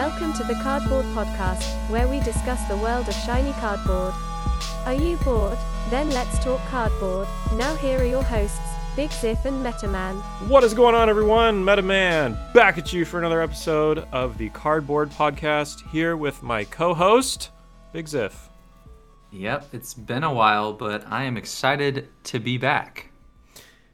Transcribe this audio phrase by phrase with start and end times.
[0.00, 4.14] Welcome to the Cardboard Podcast, where we discuss the world of shiny cardboard.
[4.86, 5.58] Are you bored?
[5.90, 7.28] Then let's talk cardboard.
[7.56, 8.58] Now, here are your hosts,
[8.96, 10.16] Big Zif and Metaman.
[10.48, 11.62] What is going on, everyone?
[11.62, 15.86] Metaman back at you for another episode of the Cardboard Podcast.
[15.90, 17.50] Here with my co-host,
[17.92, 18.48] Big Zif.
[19.32, 23.10] Yep, it's been a while, but I am excited to be back.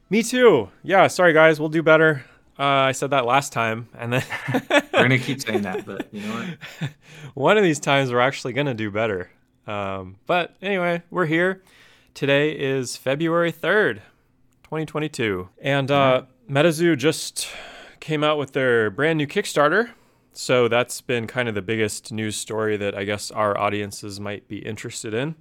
[0.09, 0.69] Me too.
[0.83, 2.23] Yeah, sorry guys, we'll do better.
[2.59, 4.23] Uh, I said that last time, and then
[4.97, 6.33] We're gonna keep saying that, but you know
[6.79, 6.89] what?
[7.35, 9.29] one of these times we're actually gonna do better.
[9.67, 11.61] Um, but anyway, we're here.
[12.15, 14.01] Today is February third,
[14.63, 17.47] 2022, and uh, MetaZoo just
[17.99, 19.91] came out with their brand new Kickstarter.
[20.33, 24.47] So that's been kind of the biggest news story that I guess our audiences might
[24.47, 25.35] be interested in.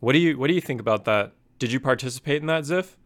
[0.00, 1.32] What do you What do you think about that?
[1.60, 2.96] Did you participate in that, Zif?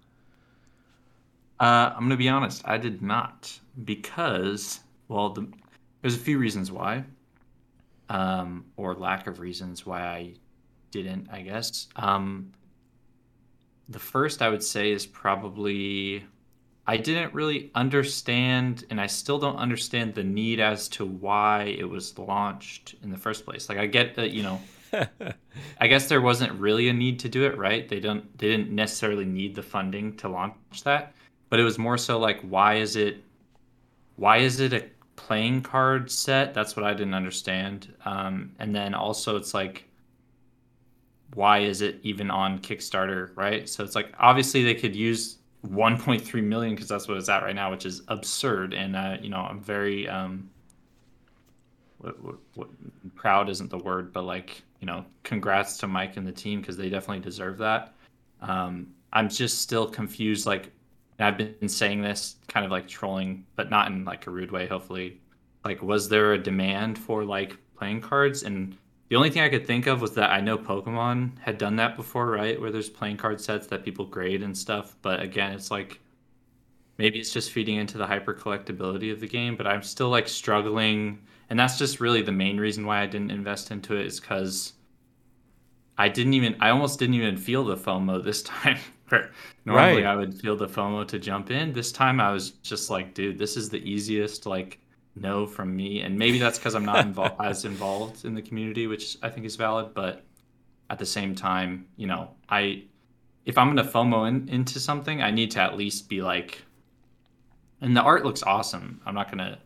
[1.60, 5.46] Uh, I'm gonna be honest, I did not because well, the,
[6.00, 7.04] there's a few reasons why,
[8.08, 10.34] um, or lack of reasons why I
[10.90, 11.28] didn't.
[11.30, 11.88] I guess.
[11.96, 12.52] Um,
[13.88, 16.24] the first I would say is probably
[16.86, 21.88] I didn't really understand, and I still don't understand the need as to why it
[21.88, 23.68] was launched in the first place.
[23.68, 24.60] Like I get that, you know.
[25.80, 27.88] I guess there wasn't really a need to do it, right?
[27.88, 31.14] They don't they didn't necessarily need the funding to launch that,
[31.54, 33.22] but it was more so like why is it
[34.16, 36.52] why is it a playing card set?
[36.52, 37.94] That's what I didn't understand.
[38.04, 39.88] Um, and then also it's like
[41.34, 43.68] why is it even on Kickstarter, right?
[43.68, 47.54] So it's like obviously they could use 1.3 million because that's what it's at right
[47.54, 48.74] now, which is absurd.
[48.74, 50.50] And uh, you know I'm very um,
[51.98, 52.68] what, what, what,
[53.14, 56.76] proud isn't the word, but like you know, congrats to Mike and the team because
[56.76, 57.94] they definitely deserve that.
[58.40, 60.44] Um, I'm just still confused.
[60.44, 60.72] Like,
[61.18, 64.66] I've been saying this kind of like trolling, but not in like a rude way.
[64.66, 65.20] Hopefully,
[65.64, 68.42] like, was there a demand for like playing cards?
[68.42, 68.76] And
[69.08, 71.96] the only thing I could think of was that I know Pokemon had done that
[71.96, 72.60] before, right?
[72.60, 74.96] Where there's playing card sets that people grade and stuff.
[75.02, 76.00] But again, it's like
[76.98, 79.56] maybe it's just feeding into the hyper collectability of the game.
[79.56, 81.20] But I'm still like struggling
[81.50, 84.72] and that's just really the main reason why I didn't invest into it is because
[85.98, 88.78] I didn't even I almost didn't even feel the FOMO this time.
[89.64, 90.06] Normally Right.
[90.06, 91.72] I would feel the FOMO to jump in.
[91.72, 94.78] This time I was just like, dude, this is the easiest like
[95.16, 96.00] no from me.
[96.00, 99.46] And maybe that's because I'm not involved as involved in the community, which I think
[99.46, 99.94] is valid.
[99.94, 100.24] But
[100.90, 102.84] at the same time, you know, I
[103.44, 106.62] if I'm gonna FOMO in, into something, I need to at least be like
[107.80, 109.00] and the art looks awesome.
[109.04, 109.58] I'm not gonna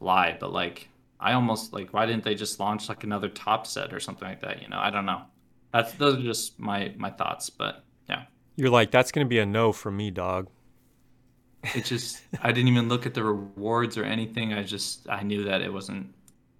[0.00, 0.88] lie, but like
[1.20, 4.40] I almost like why didn't they just launch like another top set or something like
[4.40, 4.62] that?
[4.62, 5.22] You know, I don't know.
[5.72, 7.85] That's those are just my my thoughts, but yeah,
[8.56, 10.48] You're like, that's gonna be a no from me, dog.
[11.74, 14.52] it just I didn't even look at the rewards or anything.
[14.52, 16.12] I just I knew that it wasn't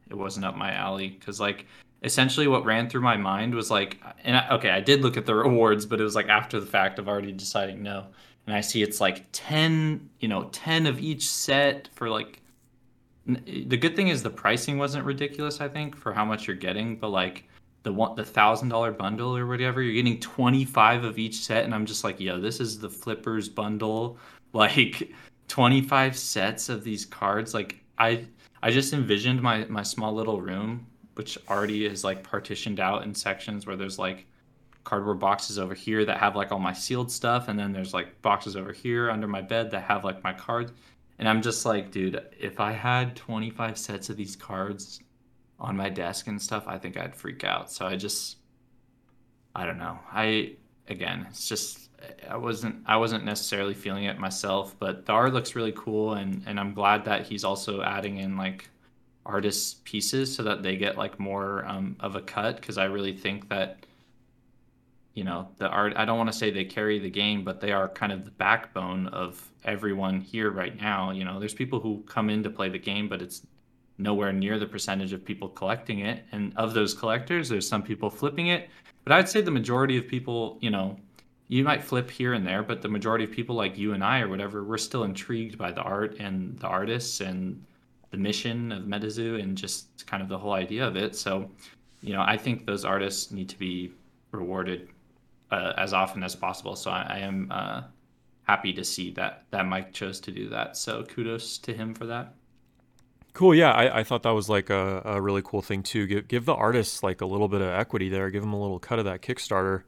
[0.09, 1.67] it wasn't up my alley because like
[2.03, 5.27] essentially what ran through my mind was like and I, okay I did look at
[5.27, 8.07] the rewards, but it was like after the fact of already deciding no,
[8.47, 12.43] and I see it's like ten you know ten of each set for like
[13.27, 16.97] the good thing is the pricing wasn't ridiculous i think for how much you're getting
[16.97, 17.49] but like
[17.87, 21.73] the one the thousand dollar bundle or whatever you're getting 25 of each set and
[21.73, 24.19] i'm just like yo this is the flippers bundle.
[24.53, 25.13] Like
[25.49, 28.25] 25 sets of these cards like i
[28.63, 33.15] i just envisioned my my small little room which already is like partitioned out in
[33.15, 34.25] sections where there's like
[34.85, 38.23] cardboard boxes over here that have like all my sealed stuff and then there's like
[38.23, 40.73] boxes over here under my bed that have like my cards.
[41.19, 45.01] And I'm just like, dude, if I had 25 sets of these cards
[45.59, 47.71] on my desk and stuff, I think I'd freak out.
[47.71, 48.37] So I just,
[49.55, 49.99] I don't know.
[50.13, 50.53] I,
[50.89, 51.91] again, it's just,
[52.29, 56.15] I wasn't, I wasn't necessarily feeling it myself, but the art looks really cool.
[56.15, 58.69] And, and I'm glad that he's also adding in like
[59.25, 62.61] artists pieces so that they get like more um, of a cut.
[62.61, 63.87] Cause I really think that,
[65.17, 67.73] you know the art i don't want to say they carry the game but they
[67.73, 72.05] are kind of the backbone of everyone here right now you know there's people who
[72.07, 73.41] come in to play the game but it's
[73.99, 78.11] nowhere near the percentage of people collecting it and of those collectors there's some people
[78.11, 78.69] flipping it
[79.05, 80.97] but i'd say the majority of people you know
[81.49, 84.21] you might flip here and there but the majority of people like you and i
[84.21, 87.65] or whatever we're still intrigued by the art and the artists and
[88.11, 91.51] the mission of metazoo and just kind of the whole idea of it so
[92.01, 93.93] you know i think those artists need to be
[94.33, 94.89] rewarded
[95.51, 96.77] uh, as often as possible.
[96.77, 97.83] So I, I am uh,
[98.45, 100.77] happy to see that that Mike chose to do that.
[100.77, 102.35] So kudos to him for that.
[103.37, 103.55] Cool.
[103.55, 106.07] Yeah, I, I thought that was like a, a really cool thing too.
[106.07, 108.31] Give give the artists like a little bit of equity there.
[108.31, 109.83] Give them a little cut of that Kickstarter.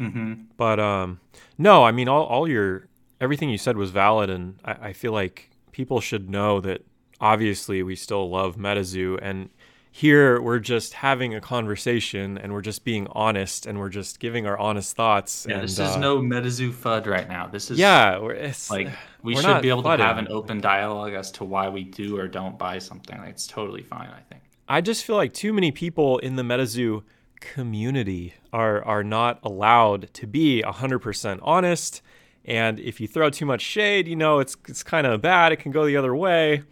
[0.00, 0.44] Mm-hmm.
[0.56, 1.20] But um,
[1.58, 2.88] no, I mean all all your
[3.20, 6.82] everything you said was valid, and I, I feel like people should know that
[7.20, 9.50] obviously we still love MetaZoo and
[9.94, 14.46] here we're just having a conversation and we're just being honest and we're just giving
[14.46, 15.46] our honest thoughts.
[15.46, 17.46] Yeah, and, this is uh, no MetaZoo FUD right now.
[17.46, 18.88] This is yeah, we're- it's like
[19.22, 22.26] we should be able to have an open dialogue as to why we do or
[22.26, 23.18] don't buy something.
[23.18, 24.42] Like, it's totally fine, I think.
[24.66, 27.02] I just feel like too many people in the MetaZoo
[27.40, 32.00] community are are not allowed to be 100% honest
[32.44, 35.52] and if you throw too much shade, you know, it's it's kind of bad.
[35.52, 36.62] It can go the other way.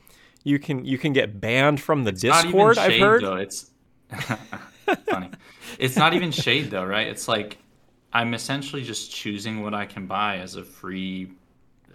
[0.44, 3.22] You can you can get banned from the even Discord, I've heard.
[3.22, 3.36] Though.
[3.36, 3.70] It's
[5.06, 5.30] funny.
[5.78, 7.06] It's not even shade though, right?
[7.06, 7.58] It's like
[8.12, 11.32] I'm essentially just choosing what I can buy as a free,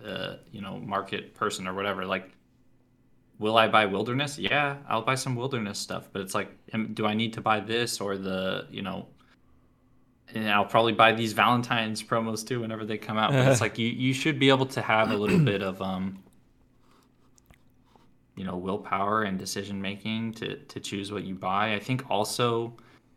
[0.06, 2.06] uh, you know, market person or whatever.
[2.06, 2.31] Like,
[3.38, 4.38] will I buy wilderness?
[4.38, 6.07] Yeah, I'll buy some wilderness stuff.
[6.13, 6.51] But it's like,
[6.94, 9.07] do I need to buy this or the, you know?
[10.33, 13.31] And I'll probably buy these Valentine's promos too whenever they come out.
[13.31, 16.24] But it's like you you should be able to have a little bit of um
[18.36, 21.74] you know willpower and decision making to to choose what you buy.
[21.74, 22.74] I think also,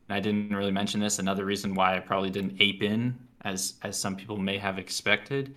[0.09, 1.19] and I didn't really mention this.
[1.19, 5.55] Another reason why I probably didn't ape in as as some people may have expected,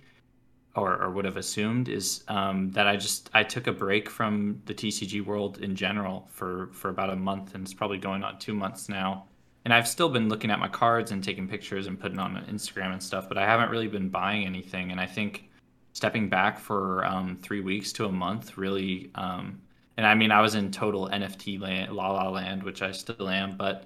[0.74, 4.62] or or would have assumed, is um, that I just I took a break from
[4.66, 8.38] the TCG world in general for for about a month, and it's probably going on
[8.38, 9.26] two months now.
[9.64, 12.92] And I've still been looking at my cards and taking pictures and putting on Instagram
[12.92, 14.90] and stuff, but I haven't really been buying anything.
[14.90, 15.48] And I think
[15.92, 19.60] stepping back for um, three weeks to a month really um,
[19.96, 23.28] and i mean i was in total nft land la la land which i still
[23.28, 23.84] am but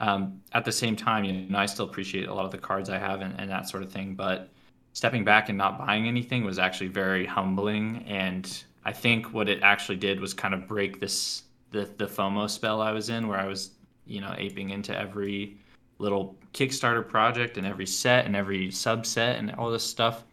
[0.00, 2.88] um, at the same time you know i still appreciate a lot of the cards
[2.88, 4.48] i have and, and that sort of thing but
[4.92, 9.62] stepping back and not buying anything was actually very humbling and i think what it
[9.62, 13.38] actually did was kind of break this the, the fomo spell i was in where
[13.38, 13.70] i was
[14.06, 15.56] you know aping into every
[15.98, 20.24] little kickstarter project and every set and every subset and all this stuff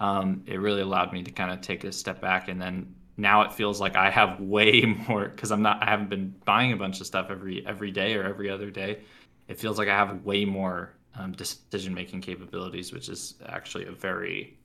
[0.00, 3.42] um, it really allowed me to kind of take a step back and then now
[3.42, 6.76] it feels like I have way more because I'm not I haven't been buying a
[6.76, 9.00] bunch of stuff every every day or every other day.
[9.48, 13.92] It feels like I have way more um, decision making capabilities, which is actually a
[13.92, 14.56] very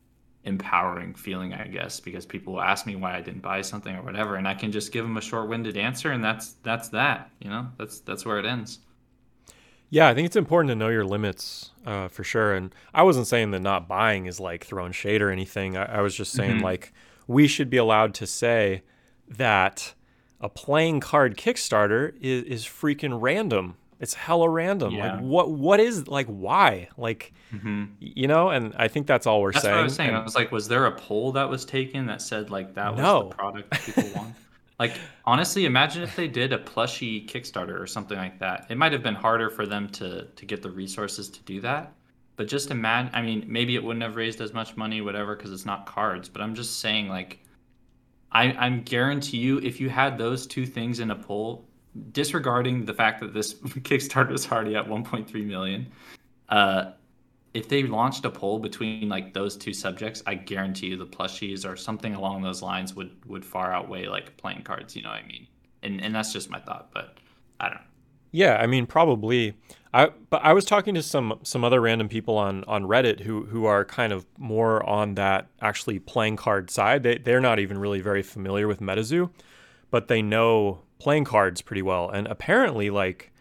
[0.46, 4.02] empowering feeling, I guess, because people will ask me why I didn't buy something or
[4.02, 7.32] whatever, and I can just give them a short winded answer, and that's that's that.
[7.40, 8.80] You know, that's that's where it ends.
[9.90, 12.54] Yeah, I think it's important to know your limits uh, for sure.
[12.54, 15.76] And I wasn't saying that not buying is like throwing shade or anything.
[15.78, 16.64] I, I was just saying Mhm.
[16.64, 16.94] like
[17.28, 18.84] we should be allowed to say
[19.28, 19.94] that
[20.42, 23.76] a playing card Kickstarter is, is freaking random.
[24.00, 24.94] It's hella random.
[24.94, 25.14] Yeah.
[25.16, 26.90] Like what what is like why?
[26.98, 27.86] Like Mm-hmm.
[28.00, 29.74] you know, and I think that's all we're That's saying.
[29.76, 30.10] what I was saying.
[30.10, 32.92] And- I was like, was there a poll that was taken that said like that
[32.94, 33.30] was No.
[33.30, 34.36] the product people want?
[34.80, 34.94] like
[35.26, 38.66] honestly, imagine if they did a plushy Kickstarter or something like that.
[38.70, 41.94] It might have been harder for them to to get the resources to do that.
[42.38, 43.12] But just imagine.
[43.14, 46.30] I mean, maybe it wouldn't have raised as much money, whatever, because it's not cards.
[46.30, 47.40] But I'm just saying, like,
[48.32, 51.66] I I'm guarantee you, if you had those two things in a poll,
[52.14, 55.92] disregarding the fact that this Kickstarter is already at 1.3 million,
[56.48, 56.92] uh,
[57.54, 61.68] if they launched a poll between like those two subjects, I guarantee you the plushies
[61.70, 64.96] or something along those lines would would far outweigh like playing cards.
[64.96, 65.48] You know what I mean?
[65.82, 67.18] And and that's just my thought, but
[67.60, 67.82] I don't.
[68.32, 69.56] Yeah, I mean probably.
[69.92, 73.46] I but I was talking to some some other random people on on Reddit who
[73.46, 77.02] who are kind of more on that actually playing card side.
[77.02, 79.32] They they're not even really very familiar with MetaZoo,
[79.90, 82.10] but they know playing cards pretty well.
[82.10, 83.32] And apparently like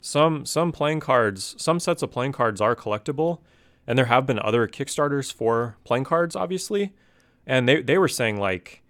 [0.00, 3.38] some some playing cards, some sets of playing cards are collectible,
[3.86, 6.92] and there have been other Kickstarters for playing cards obviously.
[7.46, 8.82] And they they were saying like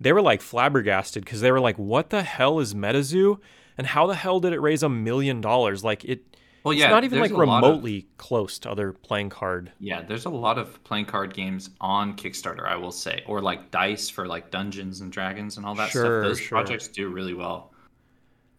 [0.00, 3.38] they were like flabbergasted because they were like, "What the hell is MetaZoo?
[3.78, 5.82] And how the hell did it raise a million dollars?
[5.82, 6.22] Like it,
[6.64, 9.72] Well, yeah, it's not even like lot of- remotely close to other playing card.
[9.80, 13.70] Yeah, there's a lot of playing card games on Kickstarter, I will say, or like
[13.70, 16.28] dice for like Dungeons and Dragons and all that Sure, stuff.
[16.30, 16.48] Those sure.
[16.58, 17.72] projects do really well,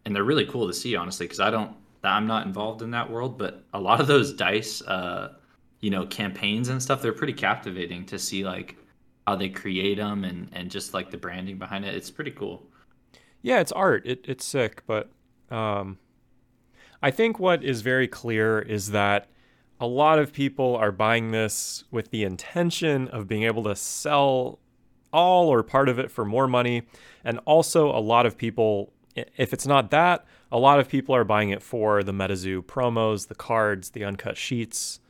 [0.04, 3.10] and they're really cool to see, honestly, because I don't, I'm not involved in that
[3.10, 5.34] world, but a lot of those dice, uh,
[5.80, 8.76] you know, campaigns and stuff, they're pretty captivating to see like
[9.26, 11.94] how they create them and and just like the branding behind it.
[11.94, 12.66] It's pretty cool.
[13.42, 14.02] Yeah, it's art.
[14.04, 15.10] It, it's sick, but
[15.50, 15.98] um,
[17.02, 19.28] I think what is very clear is that
[19.80, 24.58] a lot of people are buying this with the intention of being able to sell
[25.12, 26.82] all or part of it for more money,
[27.24, 28.92] and also a lot of people
[29.36, 33.28] if it's not that, a lot of people are buying it for the MetaZoo promos,
[33.28, 35.00] the cards, the uncut sheets,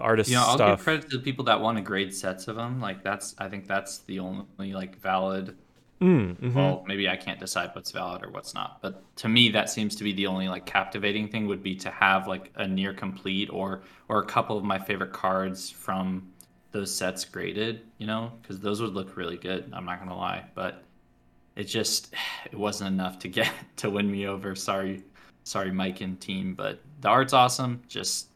[0.00, 2.48] the artist You know, I'll give credit to the people that want to grade sets
[2.48, 2.80] of them.
[2.80, 5.56] Like that's, I think that's the only like valid
[6.00, 6.54] Mm, mhm.
[6.54, 9.94] well maybe i can't decide what's valid or what's not but to me that seems
[9.96, 13.50] to be the only like captivating thing would be to have like a near complete
[13.52, 16.26] or or a couple of my favorite cards from
[16.72, 20.42] those sets graded you know because those would look really good i'm not gonna lie
[20.54, 20.84] but
[21.56, 22.14] it just
[22.50, 24.54] it wasn't enough to get to win me over.
[24.54, 25.02] Sorry,
[25.44, 27.82] sorry, Mike and team, but the art's awesome.
[27.88, 28.28] Just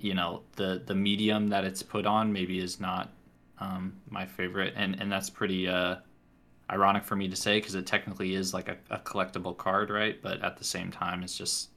[0.00, 3.10] you know the the medium that it's put on maybe is not
[3.58, 5.96] um, my favorite, and and that's pretty uh,
[6.70, 10.20] ironic for me to say because it technically is like a, a collectible card, right?
[10.22, 11.70] But at the same time, it's just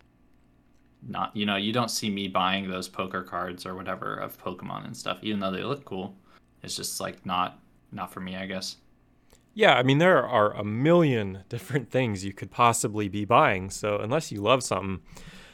[1.05, 4.85] not you know you don't see me buying those poker cards or whatever of Pokemon
[4.85, 6.15] and stuff, even though they look cool.
[6.63, 7.59] It's just like not
[7.91, 8.77] not for me, I guess.
[9.53, 13.69] Yeah, I mean there are a million different things you could possibly be buying.
[13.69, 15.01] So unless you love something,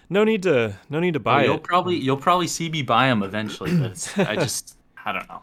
[0.09, 1.63] no need to no need to oh, buy well, you'll it.
[1.63, 5.41] probably you'll probably see me buy them eventually, but it's, I just I don't know.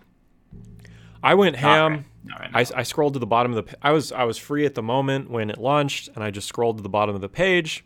[1.23, 1.92] I went Not ham.
[1.92, 2.80] right- not right I.
[2.80, 3.76] I scrolled to the bottom of the.
[3.82, 6.76] I was I was free at the moment when it launched, and I just scrolled
[6.78, 7.85] to the bottom of the page.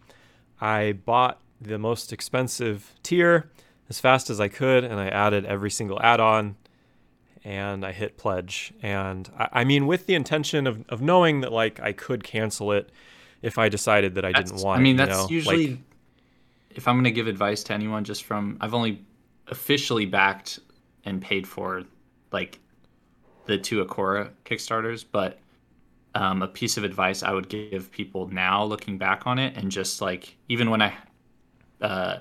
[0.61, 3.51] I bought the most expensive tier
[3.91, 6.57] as fast as I could, and I added every single add-on,
[7.45, 8.73] and I hit pledge.
[8.83, 12.73] And I, I mean, with the intention of of knowing that like I could cancel
[12.73, 12.91] it
[13.43, 14.81] if I decided that I didn't That's- want.
[14.81, 15.23] I mean, it, you that's know?
[15.25, 15.83] Like, usually
[16.71, 19.05] if I'm gonna give advice to anyone, just from I've only
[19.49, 20.61] officially backed
[21.05, 21.85] and paid for
[22.33, 22.59] like
[23.47, 25.39] the two Akora kickstarters, but
[26.15, 29.71] um, a piece of advice I would give people now, looking back on it, and
[29.71, 30.95] just like even when I
[31.81, 32.19] uh,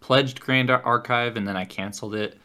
[0.00, 2.38] pledged Grand Ar- Archive and then I canceled it,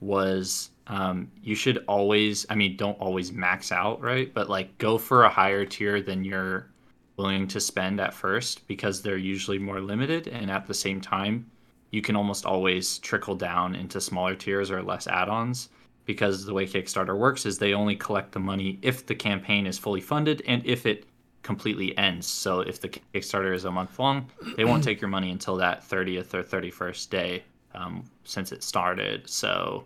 [0.00, 4.32] was um, you should always, I mean, don't always max out, right?
[4.32, 6.68] But like go for a higher tier than you're
[7.16, 10.28] willing to spend at first because they're usually more limited.
[10.28, 11.50] And at the same time,
[11.90, 15.68] you can almost always trickle down into smaller tiers or less add ons
[16.06, 19.78] because the way Kickstarter works is they only collect the money if the campaign is
[19.78, 21.06] fully funded and if it
[21.42, 22.26] completely ends.
[22.26, 25.88] So if the Kickstarter is a month long, they won't take your money until that
[25.88, 27.44] 30th or 31st day
[27.74, 29.28] um, since it started.
[29.28, 29.84] So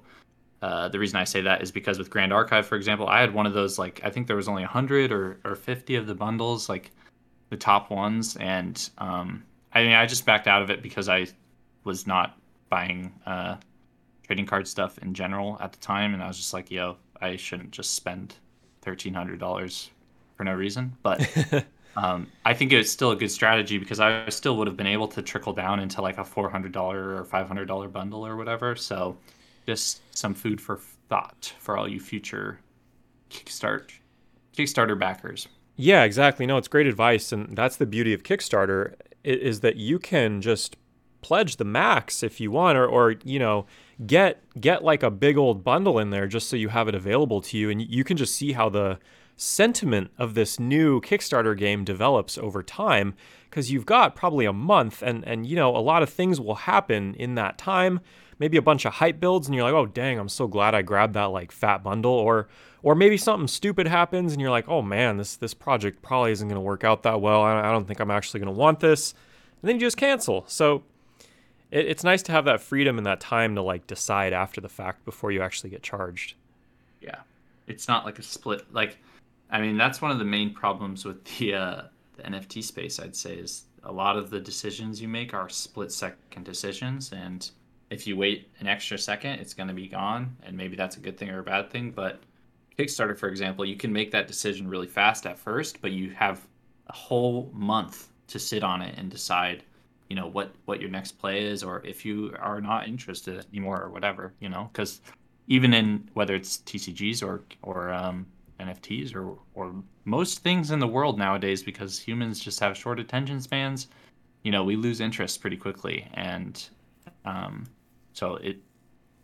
[0.62, 3.34] uh, the reason I say that is because with Grand Archive, for example, I had
[3.34, 6.14] one of those like I think there was only 100 or, or 50 of the
[6.14, 6.90] bundles, like
[7.50, 11.26] the top ones, and um, I mean I just backed out of it because I
[11.84, 12.38] was not
[12.68, 13.56] buying uh,
[14.26, 17.36] trading card stuff in general at the time, and I was just like, yo, I
[17.36, 18.34] shouldn't just spend
[18.82, 19.90] thirteen hundred dollars
[20.36, 20.96] for no reason.
[21.02, 24.86] But um, I think it's still a good strategy because I still would have been
[24.86, 28.26] able to trickle down into like a four hundred dollar or five hundred dollar bundle
[28.26, 28.76] or whatever.
[28.76, 29.16] So
[29.66, 32.60] just some food for thought for all you future
[33.30, 33.90] Kickstart
[34.56, 35.48] Kickstarter backers.
[35.80, 36.44] Yeah, exactly.
[36.44, 40.76] No, it's great advice, and that's the beauty of Kickstarter is that you can just
[41.20, 43.64] pledge the max if you want, or or you know
[44.04, 47.40] get get like a big old bundle in there just so you have it available
[47.42, 48.98] to you, and you can just see how the
[49.36, 53.14] sentiment of this new Kickstarter game develops over time
[53.48, 56.56] because you've got probably a month, and and you know a lot of things will
[56.56, 58.00] happen in that time.
[58.38, 60.82] Maybe a bunch of hype builds, and you're like, oh dang, I'm so glad I
[60.82, 62.48] grabbed that like fat bundle, or
[62.82, 66.48] or maybe something stupid happens and you're like, oh man, this this project probably isn't
[66.48, 67.42] going to work out that well.
[67.42, 69.12] I, don't think I'm actually going to want this,
[69.62, 70.44] and then you just cancel.
[70.46, 70.84] So
[71.70, 74.68] it, it's nice to have that freedom and that time to like decide after the
[74.68, 76.34] fact before you actually get charged.
[77.00, 77.20] Yeah,
[77.66, 78.72] it's not like a split.
[78.72, 78.98] Like,
[79.50, 81.82] I mean, that's one of the main problems with the uh,
[82.16, 83.00] the NFT space.
[83.00, 87.50] I'd say is a lot of the decisions you make are split second decisions, and
[87.90, 90.36] if you wait an extra second, it's going to be gone.
[90.42, 91.90] And maybe that's a good thing or a bad thing.
[91.90, 92.20] But
[92.78, 96.46] Kickstarter, for example, you can make that decision really fast at first, but you have
[96.88, 99.64] a whole month to sit on it and decide
[100.08, 103.82] you know what what your next play is or if you are not interested anymore
[103.82, 105.00] or whatever you know because
[105.48, 108.26] even in whether it's tcgs or or um,
[108.60, 113.40] nfts or or most things in the world nowadays because humans just have short attention
[113.40, 113.88] spans
[114.44, 116.68] you know we lose interest pretty quickly and
[117.24, 117.66] um,
[118.18, 118.58] so it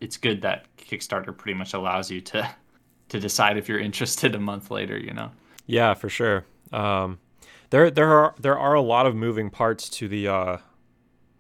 [0.01, 2.49] it's good that kickstarter pretty much allows you to
[3.09, 5.31] to decide if you're interested a month later you know
[5.67, 6.45] Yeah, for sure.
[6.73, 7.19] Um,
[7.71, 10.57] there there are there are a lot of moving parts to the uh,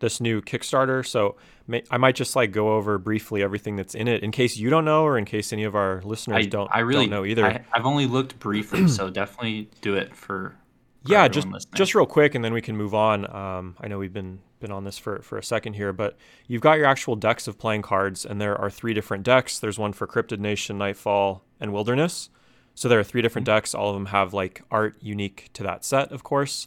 [0.01, 4.09] this new Kickstarter, so may, I might just like go over briefly everything that's in
[4.09, 6.71] it in case you don't know or in case any of our listeners I don't
[6.73, 7.45] I really don't know either.
[7.45, 10.57] I, I've only looked briefly, so definitely do it for.
[11.05, 11.75] for yeah, just listening.
[11.75, 13.31] just real quick, and then we can move on.
[13.31, 16.17] Um, I know we've been been on this for for a second here, but
[16.47, 19.59] you've got your actual decks of playing cards, and there are three different decks.
[19.59, 22.31] There's one for Cryptid Nation, Nightfall, and Wilderness.
[22.75, 23.75] So there are three different decks.
[23.75, 26.67] All of them have like art unique to that set, of course.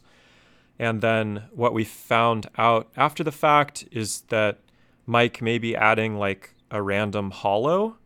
[0.77, 4.59] And then what we found out after the fact is that
[5.07, 7.97] Mike may be adding like a random hollow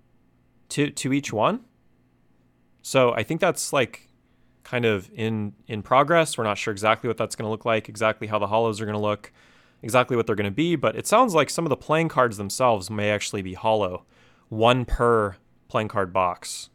[0.69, 1.65] to to each one.
[2.81, 4.07] So I think that's like
[4.63, 6.37] kind of in in progress.
[6.37, 8.85] We're not sure exactly what that's going to look like, exactly how the hollows are
[8.85, 9.33] going to look,
[9.81, 12.37] exactly what they're going to be, but it sounds like some of the playing cards
[12.37, 14.05] themselves may actually be hollow,
[14.49, 15.35] one per
[15.67, 16.69] playing card box.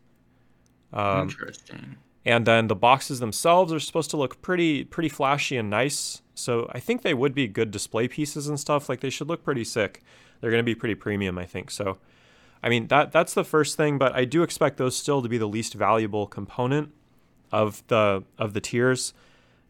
[0.92, 1.96] Um, Interesting.
[2.24, 6.22] And then the boxes themselves are supposed to look pretty pretty flashy and nice.
[6.34, 8.88] So I think they would be good display pieces and stuff.
[8.88, 10.02] Like they should look pretty sick.
[10.40, 11.70] They're going to be pretty premium, I think.
[11.70, 11.98] So
[12.62, 15.38] I mean that that's the first thing, but I do expect those still to be
[15.38, 16.92] the least valuable component
[17.52, 19.14] of the of the tiers.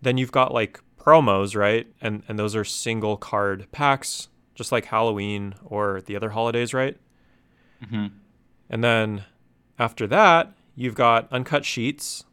[0.01, 1.87] Then you've got like promos, right?
[2.01, 6.97] And and those are single card packs, just like Halloween or the other holidays, right?
[7.85, 8.07] Mm-hmm.
[8.69, 9.25] And then
[9.79, 12.25] after that, you've got uncut sheets.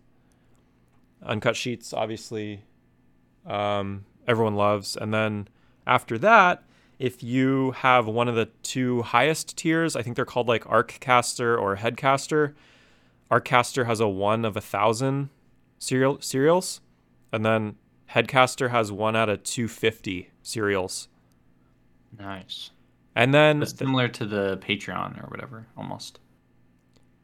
[1.22, 2.64] Uncut sheets, obviously,
[3.46, 4.98] um, everyone loves.
[4.98, 5.48] And then
[5.86, 6.64] after that,
[7.00, 11.60] if you have one of the two highest tiers, I think they're called like Arccaster
[11.60, 12.54] or Headcaster.
[13.32, 15.30] Arccaster has a one of a thousand
[15.80, 16.82] serial serials,
[17.32, 17.76] and then
[18.12, 21.08] Headcaster has one out of 250 serials.
[22.18, 22.72] Nice.
[23.16, 26.20] And then It's similar to the Patreon or whatever, almost.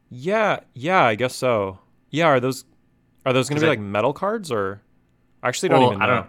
[0.10, 1.80] Yeah, yeah, I guess so.
[2.10, 2.66] Yeah, are those
[3.26, 4.82] are those going to be it- like metal cards or
[5.44, 6.06] I actually don't Well, even know.
[6.06, 6.28] I don't.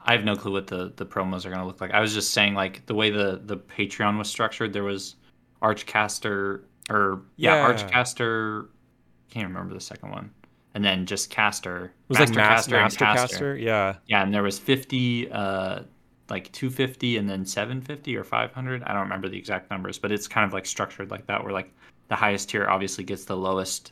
[0.00, 1.90] I have no clue what the, the promos are going to look like.
[1.90, 5.16] I was just saying, like the way the the Patreon was structured, there was
[5.62, 7.72] Archcaster or yeah, Yeah.
[7.74, 8.68] Archcaster.
[9.30, 10.30] Can't remember the second one,
[10.78, 11.86] and then just Caster.
[11.86, 13.26] It was like Mas- Mastercaster and Master Caster.
[13.28, 13.56] Caster.
[13.56, 13.96] Yeah.
[14.06, 15.80] Yeah, and there was fifty, uh,
[16.30, 18.84] like two fifty, and then seven fifty or five hundred.
[18.84, 21.52] I don't remember the exact numbers, but it's kind of like structured like that, where
[21.52, 21.72] like
[22.06, 23.90] the highest tier obviously gets the lowest,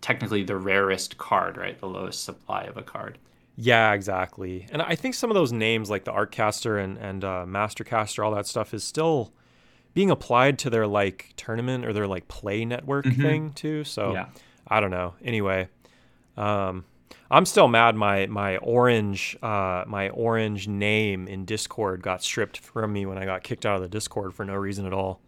[0.00, 1.78] technically the rarest card, right?
[1.78, 3.18] The lowest supply of a card.
[3.56, 4.66] Yeah, exactly.
[4.72, 8.32] And I think some of those names like the Artcaster and and uh, Mastercaster, all
[8.34, 9.32] that stuff is still
[9.94, 13.16] being applied to their like tournament or their like play network Mhm.
[13.22, 13.84] thing too.
[13.84, 14.26] So Yeah.
[14.68, 15.14] I don't know.
[15.24, 15.68] Anyway,
[16.40, 16.84] um,
[17.30, 17.94] I'm still mad.
[17.94, 23.24] My my orange uh, my orange name in Discord got stripped from me when I
[23.24, 25.20] got kicked out of the Discord for no reason at all.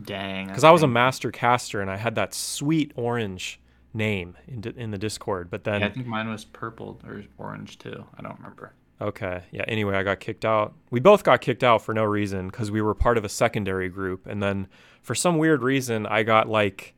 [0.00, 0.46] Dang.
[0.46, 3.60] Because I was a master caster and I had that sweet orange
[3.94, 7.78] name in in the Discord, but then Yeah, I think mine was purple or orange
[7.78, 8.04] too.
[8.18, 8.72] I don't remember.
[9.00, 9.42] Okay.
[9.50, 9.64] Yeah.
[9.66, 10.74] Anyway, I got kicked out.
[10.90, 13.88] We both got kicked out for no reason because we were part of a secondary
[13.88, 14.26] group.
[14.26, 14.68] And then
[15.02, 16.94] for some weird reason, I got like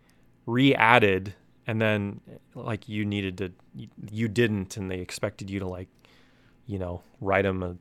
[0.46, 1.34] re added.
[1.66, 2.20] And then
[2.54, 3.52] like you needed to,
[4.10, 4.76] you- didn't.
[4.76, 5.88] And they expected you to like,
[6.66, 7.76] you know, write them a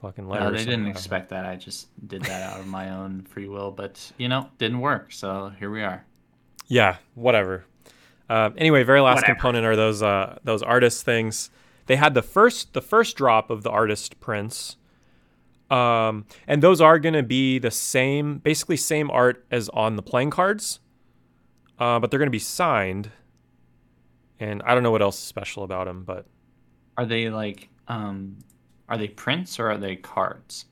[0.00, 0.44] fucking letter.
[0.50, 1.44] No, they didn't expect that.
[1.46, 5.12] I just did that out of my own free will, but you know, didn't work.
[5.12, 6.04] So here we are.
[6.68, 7.64] yeah whatever
[8.28, 9.34] uh, anyway very last Whatever.
[9.34, 11.48] component are those uh, those artist things
[11.86, 14.76] they had the first the first drop of the artist prints
[15.70, 20.02] um, and those are going to be the same basically same art as on the
[20.02, 20.80] playing cards
[21.78, 23.10] uh, but they're going to be signed
[24.40, 26.26] and i don't know what else is special about them but
[26.96, 28.38] Are they like um
[28.88, 30.66] are they prints or are they cards?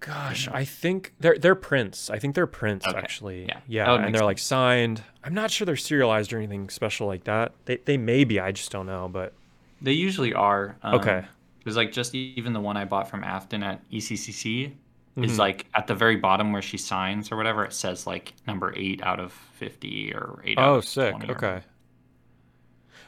[0.00, 2.10] Gosh, I think they're they're prints.
[2.10, 3.46] I think they're prints Okay, actually.
[3.46, 5.02] yeah, Yeah, and they're like signed.
[5.24, 7.52] I'm not sure they're serialized or anything special like that.
[7.64, 8.38] They they may be.
[8.38, 9.08] I just don't know.
[9.08, 9.32] But
[9.80, 10.76] They usually are.
[10.82, 11.24] Um, Okay.
[11.58, 14.72] Because like just even the one I bought from Afton at ECCC
[15.16, 15.24] Mhm.
[15.24, 17.64] is like at the very bottom where she signs or whatever.
[17.64, 20.58] It says like number eight out of fifty or eight.
[20.58, 21.12] out oh, sick.
[21.16, 21.60] 20 or- Okay.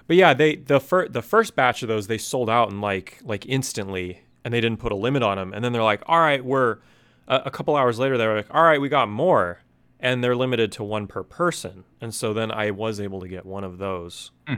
[0.07, 3.19] But yeah, they the first the first batch of those they sold out in like
[3.23, 5.53] like instantly, and they didn't put a limit on them.
[5.53, 6.79] And then they're like, all right, we're
[7.27, 8.17] a, a couple hours later.
[8.17, 9.61] They're like, all right, we got more,
[10.01, 11.85] and they're limited to one per person.
[12.01, 14.31] And so then I was able to get one of those.
[14.47, 14.55] Hmm.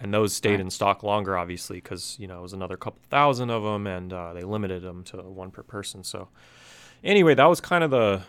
[0.00, 3.50] And those stayed in stock longer, obviously, because you know it was another couple thousand
[3.50, 6.02] of them, and uh, they limited them to one per person.
[6.04, 6.28] So,
[7.02, 8.22] anyway, that was kind of the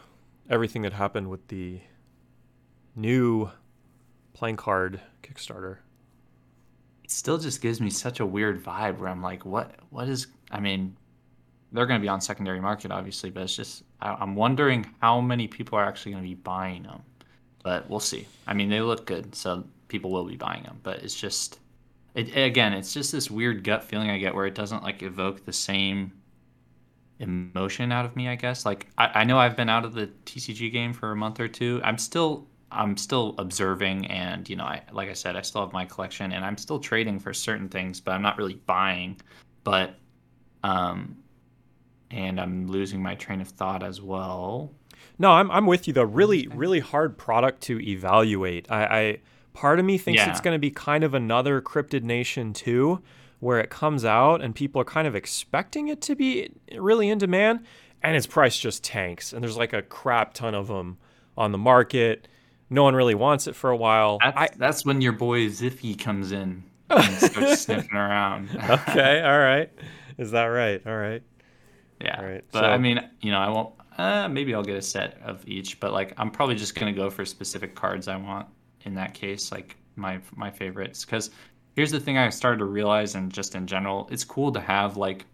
[0.50, 1.82] everything that happened with the
[2.96, 3.50] new
[4.34, 5.78] playing card Kickstarter.
[7.04, 10.28] it still just gives me such a weird vibe where I'm like, what what is
[10.52, 10.96] I mean,
[11.72, 15.20] they're going to be on secondary market obviously, but it's just I, I'm wondering how
[15.20, 17.02] many people are actually going to be buying them.
[17.64, 18.28] But we'll see.
[18.46, 19.64] I mean, they look good, so
[19.96, 20.80] people will be buying them.
[20.84, 21.60] But it's just,
[22.16, 25.46] it again, it's just this weird gut feeling I get where it doesn't like evoke
[25.46, 26.12] the same
[27.20, 28.28] emotion out of me.
[28.28, 31.16] I guess like I, I know I've been out of the TCG game for a
[31.16, 31.80] month or two.
[31.84, 35.72] I'm still I'm still observing, and you know, I like I said, I still have
[35.72, 39.16] my collection, and I'm still trading for certain things, but I'm not really buying.
[39.64, 39.96] But,
[40.64, 41.16] um,
[42.12, 44.74] and I'm losing my train of thought as well.
[45.18, 46.04] No, I'm I'm with you though.
[46.04, 48.70] Really, really hard product to evaluate.
[48.70, 49.20] I, I
[49.56, 53.02] part of me thinks it's going to be kind of another Cryptid Nation too,
[53.40, 57.18] where it comes out and people are kind of expecting it to be really in
[57.18, 57.62] demand,
[58.04, 59.34] and its price just tanks.
[59.34, 60.98] And there's like a crap ton of them
[61.38, 62.28] on the market.
[62.70, 64.20] No one really wants it for a while.
[64.22, 68.50] That's, I, that's when your boy Ziffy comes in and starts sniffing around.
[68.70, 69.72] okay, all right.
[70.18, 70.82] Is that right?
[70.86, 71.24] All right.
[72.02, 72.20] Yeah.
[72.20, 73.74] Alright, But so- I mean, you know, I won't.
[73.98, 77.10] Uh, maybe I'll get a set of each, but like, I'm probably just gonna go
[77.10, 78.48] for specific cards I want
[78.86, 81.06] in that case, like my my favorites.
[81.06, 81.32] Because
[81.76, 84.98] here's the thing I started to realize, and just in general, it's cool to have
[84.98, 85.26] like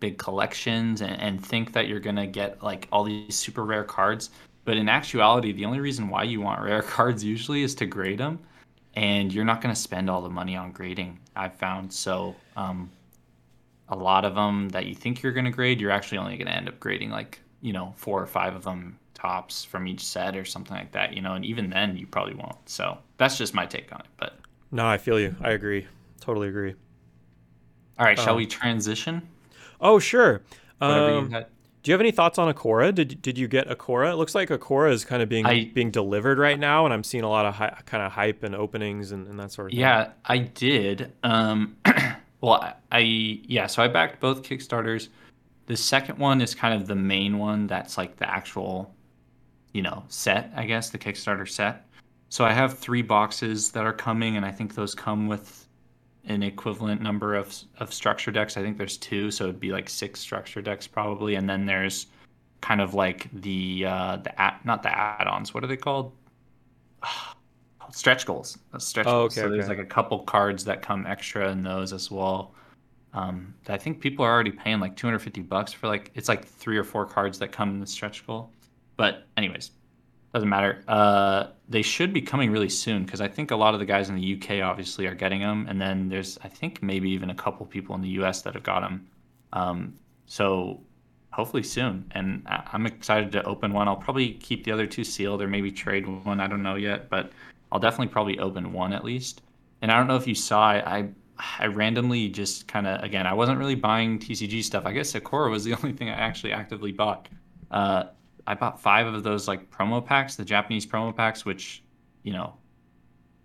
[0.00, 4.30] big collections and, and think that you're gonna get like all these super rare cards.
[4.64, 8.18] But in actuality, the only reason why you want rare cards usually is to grade
[8.18, 8.38] them,
[8.94, 11.18] and you're not gonna spend all the money on grading.
[11.36, 12.34] I've found so.
[12.56, 12.90] Um,
[13.88, 16.46] a lot of them that you think you're going to grade, you're actually only going
[16.46, 20.04] to end up grading like, you know, four or five of them tops from each
[20.04, 22.56] set or something like that, you know, and even then you probably won't.
[22.68, 24.06] So that's just my take on it.
[24.18, 24.38] But
[24.70, 25.34] No, I feel you.
[25.40, 25.86] I agree.
[26.20, 26.74] Totally agree.
[27.98, 29.22] all right, shall Um, we transition?
[29.80, 30.42] Oh, sure.
[30.80, 31.44] Um, you
[31.82, 32.94] do you have any thoughts on Akora?
[32.94, 34.12] Did did you get Akora?
[34.12, 37.04] It looks like Akora is kind of being I- being delivered right now, and I'm
[37.04, 39.72] seeing a lot of hi- kind of hype and openings and, and that sort of
[39.72, 39.80] thing.
[39.80, 41.12] Yeah, I did.
[41.22, 41.76] Um,
[42.40, 42.98] well, I, I
[43.46, 45.08] yeah, so I backed both Kickstarters.
[45.66, 47.66] The second one is kind of the main one.
[47.66, 48.93] That's like the actual,
[49.74, 50.50] you know, set.
[50.56, 51.86] I guess the Kickstarter set.
[52.30, 55.68] So I have three boxes that are coming, and I think those come with
[56.24, 58.56] an equivalent number of of structure decks.
[58.56, 62.06] I think there's two, so it'd be like six structure decks probably, and then there's
[62.62, 65.52] kind of like the uh the at not the add-ons.
[65.52, 66.12] What are they called?
[67.92, 68.58] stretch goals.
[68.78, 69.38] Stretch Oh, goals.
[69.38, 69.76] okay, so there's okay.
[69.76, 72.54] like a couple cards that come extra in those as well.
[73.12, 76.76] Um, I think people are already paying like 250 bucks for like it's like three
[76.76, 78.50] or four cards that come in the stretch goal.
[78.96, 79.70] But anyways,
[80.32, 80.82] doesn't matter.
[80.88, 84.08] Uh, they should be coming really soon because I think a lot of the guys
[84.08, 87.34] in the UK obviously are getting them, and then there's I think maybe even a
[87.34, 89.06] couple people in the US that have got them.
[89.52, 89.94] Um,
[90.26, 90.80] so
[91.32, 93.86] hopefully soon, and I- I'm excited to open one.
[93.88, 96.40] I'll probably keep the other two sealed or maybe trade one.
[96.40, 97.32] I don't know yet, but
[97.70, 99.42] I'll definitely probably open one at least.
[99.82, 101.08] And I don't know if you saw, I I,
[101.60, 104.84] I randomly just kind of again, I wasn't really buying TCG stuff.
[104.84, 107.28] I guess Akora was the only thing I actually actively bought.
[107.70, 108.04] Uh,
[108.46, 111.84] I bought five of those like promo packs, the Japanese promo packs, which,
[112.22, 112.54] you know,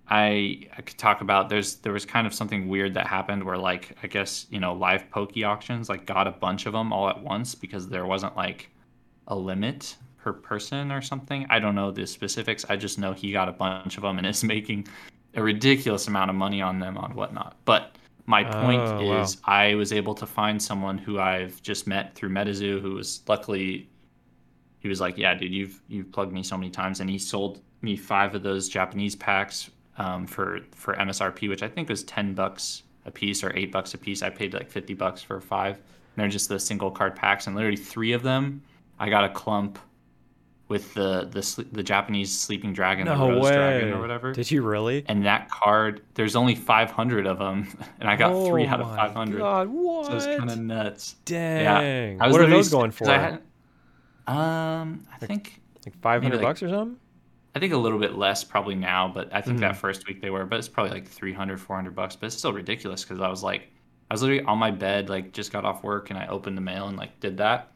[0.07, 1.49] I I could talk about.
[1.49, 4.73] There's there was kind of something weird that happened where like I guess you know
[4.73, 8.35] live pokey auctions like got a bunch of them all at once because there wasn't
[8.35, 8.71] like
[9.27, 11.45] a limit per person or something.
[11.49, 12.65] I don't know the specifics.
[12.69, 14.87] I just know he got a bunch of them and is making
[15.35, 17.57] a ridiculous amount of money on them on whatnot.
[17.65, 19.33] But my point Oh, wow.
[19.33, 23.21] is, I was able to find someone who I've just met through MetaZoo, who was
[23.27, 23.89] luckily,
[24.79, 27.61] he was like, "Yeah, dude, you've you've plugged me so many times," and he sold
[27.81, 32.33] me five of those Japanese packs um, for for MSRP, which I think was ten
[32.33, 34.21] bucks a piece or eight bucks a piece.
[34.21, 35.75] I paid like fifty bucks for five.
[35.75, 38.61] And they're just the single card packs, and literally three of them,
[38.99, 39.79] I got a clump
[40.69, 43.55] with the the the Japanese sleeping dragon, the rose way.
[43.55, 44.31] dragon or whatever.
[44.31, 45.03] Did you really?
[45.07, 47.67] and that card, there's only 500 of them,
[47.99, 49.37] and I got three Oh out of my 500.
[49.39, 50.05] God, what?
[50.05, 51.15] So it's kind of nuts.
[51.25, 52.17] Dang.
[52.19, 53.05] Was What are those going for?
[54.29, 56.97] Um, I think like 500 maybe like- bucks or something?
[57.55, 59.61] I think a little bit less probably now, but I think Mhm.
[59.61, 62.53] that first week they were, but it's probably like 300, 400 bucks, but it's still
[62.53, 63.71] ridiculous because I was like,
[64.09, 66.61] I was literally on my bed, like just got off work and I opened the
[66.61, 67.71] mail and like did that.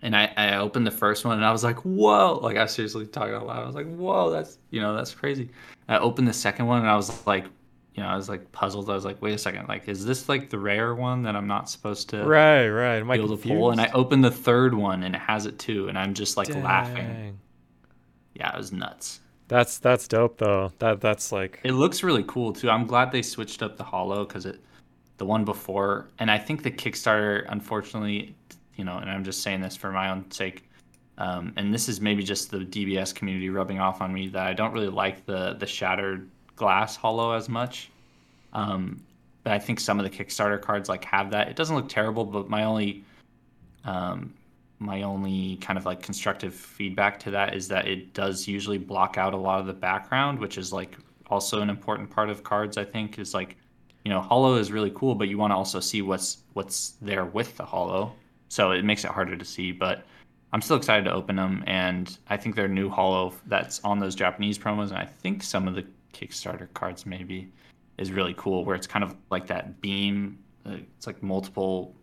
[0.00, 2.72] And I, I opened the first one and I was like, whoa, like I was
[2.72, 3.62] seriously talking out loud.
[3.62, 5.50] I was like, whoa, that's, you know, that's crazy.
[5.88, 7.44] I opened the second one and I was like,
[7.94, 8.90] you know, I was like puzzled.
[8.90, 11.46] I was like, wait a second, like, is this like the rare one that I'm
[11.46, 12.96] not supposed to Right, right.
[12.96, 13.70] Am I be able to pull?
[13.70, 15.88] And I opened the third one and it has it too.
[15.88, 17.06] And I'm just like laughing.
[17.06, 17.38] Dang.
[18.34, 19.20] Yeah, it was nuts.
[19.46, 20.72] That's that's dope though.
[20.78, 22.70] That that's like It looks really cool too.
[22.70, 24.60] I'm glad they switched up the hollow because it,
[25.18, 28.34] the one before, and I think the Kickstarter, unfortunately,
[28.74, 30.68] you know, and I'm just saying this for my own sake,
[31.18, 34.54] um, and this is maybe just the DBS community rubbing off on me that I
[34.54, 37.90] don't really like the the shattered glass hollow as much.
[38.52, 39.02] Um,
[39.42, 41.48] but I think some of the Kickstarter cards like have that.
[41.48, 43.04] It doesn't look terrible, but my only,
[43.84, 44.32] um,
[44.78, 49.18] my only kind of like constructive feedback to that is that it does usually block
[49.18, 50.96] out a lot of the background, which is like
[51.28, 52.78] also an important part of cards.
[52.78, 53.56] I think is like,
[54.04, 57.24] you know, hollow is really cool, but you want to also see what's what's there
[57.26, 58.14] with the hollow,
[58.48, 59.72] so it makes it harder to see.
[59.72, 60.04] But
[60.52, 64.14] I'm still excited to open them, and I think their new hollow that's on those
[64.14, 65.84] Japanese promos, and I think some of the
[66.14, 67.50] Kickstarter cards maybe
[67.98, 70.38] is really cool, where it's kind of like that beam.
[70.66, 71.94] uh, It's like multiple.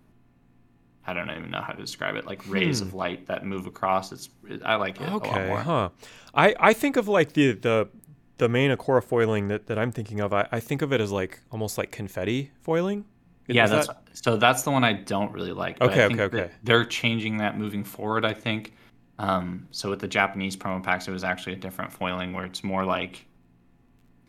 [1.08, 2.26] I don't even know how to describe it.
[2.28, 2.88] Like rays Hmm.
[2.88, 4.12] of light that move across.
[4.12, 4.30] It's
[4.64, 5.60] I like it a lot okay, more.
[5.60, 5.90] huh?
[6.36, 7.90] I I think of like the the
[8.38, 10.34] the main Akora foiling that, that I'm thinking of.
[10.34, 13.06] I, I think of it as like almost like confetti foiling.
[13.48, 15.82] Is Yeah, that- that's so that's the one I don't really like.
[15.82, 16.54] Okay, think okay, okay.
[16.64, 18.24] They're changing that moving forward.
[18.26, 18.74] I think.
[19.20, 22.64] Um, so with the Japanese promo packs, it was actually a different foiling where it's
[22.64, 23.26] more like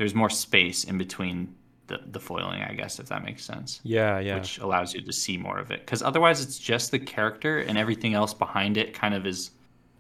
[0.03, 1.55] there's more space in between
[1.87, 2.61] the the foiling.
[2.61, 3.81] I guess if that makes sense.
[3.85, 4.35] yeah, yeah.
[4.35, 5.79] which allows you to see more of it.
[5.79, 9.53] Because otherwise, it's just the character, and everything else behind it kind of is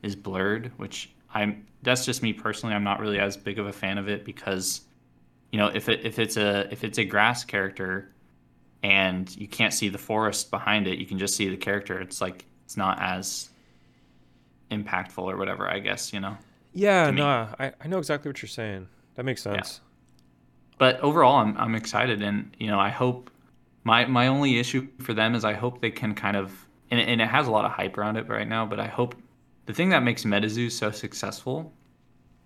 [0.02, 2.74] is blurred, which I'm that's just me personally.
[2.74, 4.80] I'm not really as big of a fan of it because,
[5.52, 8.12] you know, if it if it's a if it's a grass character,
[8.82, 12.00] and you can't see the forest behind it, you can just see the character.
[12.00, 13.50] It's like it's not as
[14.72, 15.68] impactful or whatever.
[15.68, 16.36] I guess you know.
[16.74, 17.28] Yeah, no,
[17.60, 18.88] I, I know exactly what you're saying.
[19.14, 19.80] That makes sense.
[19.80, 19.91] Yeah.
[20.82, 23.30] But overall, I'm I'm excited, and you know, I hope
[23.84, 27.20] my my only issue for them is I hope they can kind of and and
[27.20, 29.14] it has a lot of hype around it right now, but I hope
[29.66, 31.72] the thing that makes MetaZoo so successful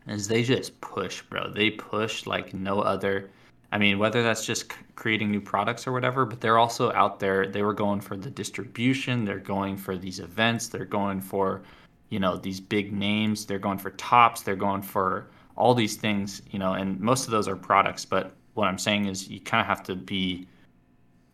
[0.07, 1.51] is they just push, bro.
[1.51, 3.31] They push like no other.
[3.73, 7.47] I mean, whether that's just creating new products or whatever, but they're also out there.
[7.47, 9.25] They were going for the distribution.
[9.25, 10.69] They're going for these events.
[10.69, 11.63] They're going for,
[12.11, 13.47] you know, these big names.
[13.47, 14.43] They're going for tops.
[14.43, 18.05] They're going for all these things, you know, and most of those are products.
[18.05, 20.47] But what I'm saying is you kind of have to be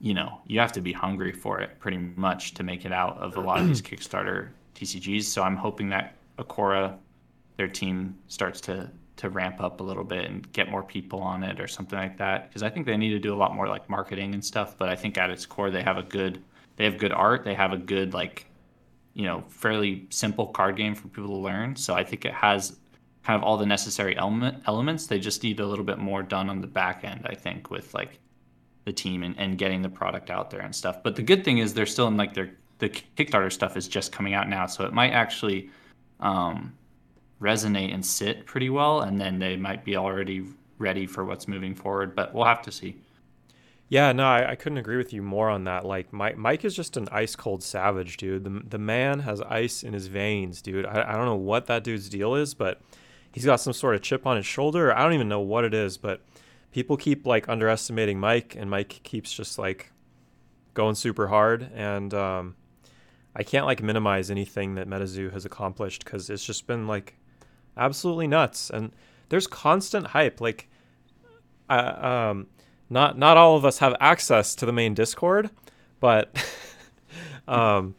[0.02, 3.16] you know, you have to be hungry for it pretty much to make it out
[3.18, 5.22] of a lot of these Kickstarter TCGs.
[5.22, 6.96] So I'm hoping that Akora,
[7.56, 11.44] their team, starts to to ramp up a little bit and get more people on
[11.44, 12.48] it or something like that.
[12.48, 14.76] Because I think they need to do a lot more like marketing and stuff.
[14.76, 16.42] But I think at its core, they have a good
[16.76, 17.44] they have good art.
[17.44, 18.46] They have a good like
[19.14, 21.76] you know fairly simple card game for people to learn.
[21.76, 22.76] So I think it has
[23.22, 25.06] kind of all the necessary element elements.
[25.06, 27.26] They just need a little bit more done on the back end.
[27.28, 28.18] I think with like
[28.84, 31.02] the team and, and getting the product out there and stuff.
[31.02, 34.10] But the good thing is they're still in like their the Kickstarter stuff is just
[34.10, 35.70] coming out now, so it might actually
[36.18, 36.72] um,
[37.40, 40.44] resonate and sit pretty well, and then they might be already
[40.78, 42.16] ready for what's moving forward.
[42.16, 42.96] But we'll have to see.
[43.88, 45.84] Yeah, no, I, I couldn't agree with you more on that.
[45.84, 48.42] Like Mike, Mike is just an ice cold savage, dude.
[48.42, 50.84] The the man has ice in his veins, dude.
[50.84, 52.80] I, I don't know what that dude's deal is, but
[53.32, 54.96] he's got some sort of chip on his shoulder.
[54.96, 56.20] I don't even know what it is, but
[56.72, 59.92] people keep like underestimating Mike, and Mike keeps just like
[60.74, 61.70] going super hard.
[61.74, 62.56] And um,
[63.34, 67.14] I can't like minimize anything that MetaZoo has accomplished because it's just been like
[67.76, 68.70] absolutely nuts.
[68.70, 68.92] And
[69.28, 70.40] there's constant hype.
[70.40, 70.68] Like,
[71.70, 72.46] uh, um,
[72.90, 75.50] not not all of us have access to the main Discord,
[76.00, 76.36] but
[77.48, 77.94] um,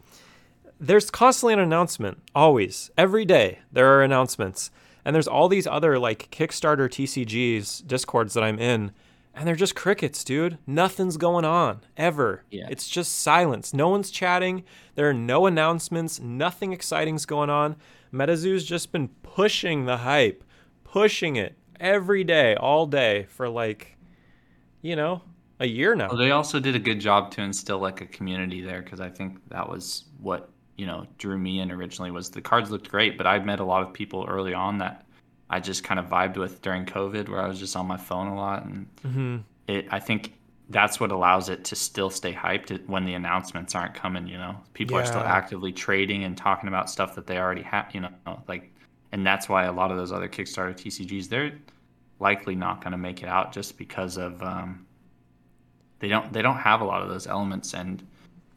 [0.80, 2.20] there's constantly an announcement.
[2.36, 4.70] Always, every day, there are announcements.
[5.06, 8.92] And there's all these other like Kickstarter TCGs discords that I'm in,
[9.34, 10.60] and they're just crickets, dude.
[10.68, 12.44] Nothing's going on ever.
[12.52, 12.68] Yeah.
[12.70, 13.74] It's just silence.
[13.74, 14.64] No one's chatting.
[14.96, 16.20] There are no announcements.
[16.20, 17.76] Nothing exciting's going on.
[18.14, 20.44] MetaZoo's just been pushing the hype,
[20.84, 23.98] pushing it every day, all day for like,
[24.82, 25.24] you know,
[25.60, 26.10] a year now.
[26.10, 29.10] Well, they also did a good job to instill like a community there because I
[29.10, 33.18] think that was what you know drew me in originally was the cards looked great,
[33.18, 35.06] but I met a lot of people early on that
[35.50, 38.28] I just kind of vibed with during COVID, where I was just on my phone
[38.28, 39.38] a lot, and mm-hmm.
[39.68, 39.88] it.
[39.92, 40.34] I think
[40.70, 44.28] that's what allows it to still stay hyped when the announcements aren't coming.
[44.28, 45.04] You know, people yeah.
[45.04, 47.94] are still actively trading and talking about stuff that they already have.
[47.94, 48.74] You know, like,
[49.12, 51.54] and that's why a lot of those other Kickstarter TCGs they're
[52.20, 54.86] likely not going to make it out just because of um,
[56.00, 58.08] they don't they don't have a lot of those elements and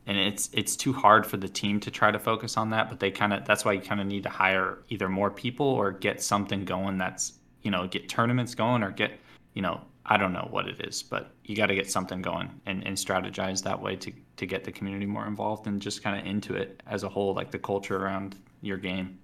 [0.07, 3.01] and it's it's too hard for the team to try to focus on that but
[3.01, 5.93] they kind of that's why you kind of need to hire either more people or
[5.93, 9.19] get something going that's you know get tournaments going or get
[9.55, 12.49] you know i don't know what it is but you got to get something going
[12.67, 16.19] and, and strategize that way to to get the community more involved and just kind
[16.19, 19.19] of into it as a whole like the culture around your game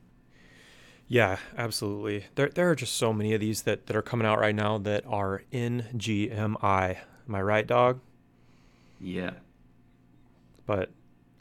[1.08, 2.24] yeah, absolutely.
[2.36, 4.78] There, there are just so many of these that, that are coming out right now
[4.78, 6.96] that are in GMI.
[7.28, 8.00] Am I right, dog?
[8.98, 9.32] Yeah.
[10.66, 10.90] But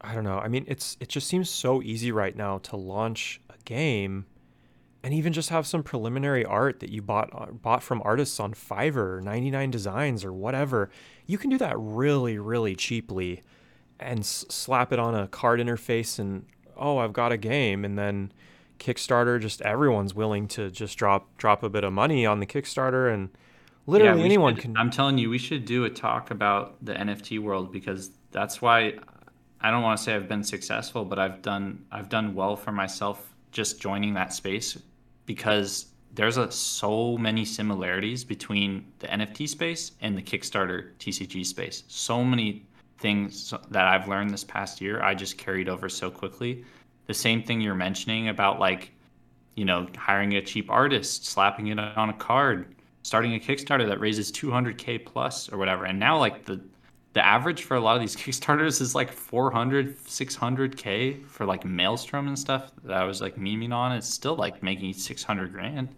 [0.02, 0.40] I don't know.
[0.40, 4.26] I mean, it's it just seems so easy right now to launch a game
[5.04, 8.54] and even just have some preliminary art that you bought uh, bought from artists on
[8.54, 10.90] Fiverr, 99 designs or whatever.
[11.26, 13.42] You can do that really really cheaply
[14.00, 16.46] and s- slap it on a card interface and
[16.78, 18.32] oh, I've got a game and then
[18.80, 23.14] Kickstarter just everyone's willing to just drop drop a bit of money on the Kickstarter
[23.14, 23.30] and
[23.86, 26.94] literally yeah, anyone should, can I'm telling you we should do a talk about the
[26.94, 28.94] NFT world because that's why
[29.62, 32.72] I don't want to say I've been successful, but I've done I've done well for
[32.72, 34.78] myself just joining that space
[35.26, 41.84] because there's a, so many similarities between the NFT space and the Kickstarter TCG space.
[41.88, 42.66] So many
[43.00, 46.66] things that I've learned this past year, I just carried over so quickly.
[47.08, 48.92] The same thing you're mentioning about like,
[49.56, 54.00] you know, hiring a cheap artist, slapping it on a card, starting a Kickstarter that
[54.00, 55.86] raises 200k plus or whatever.
[55.86, 56.62] And now like the
[57.14, 62.28] the average for a lot of these Kickstarters is like 400, 600k for like Maelstrom
[62.28, 63.92] and stuff that I was like memeing on.
[63.92, 65.90] It's still like making 600 grand,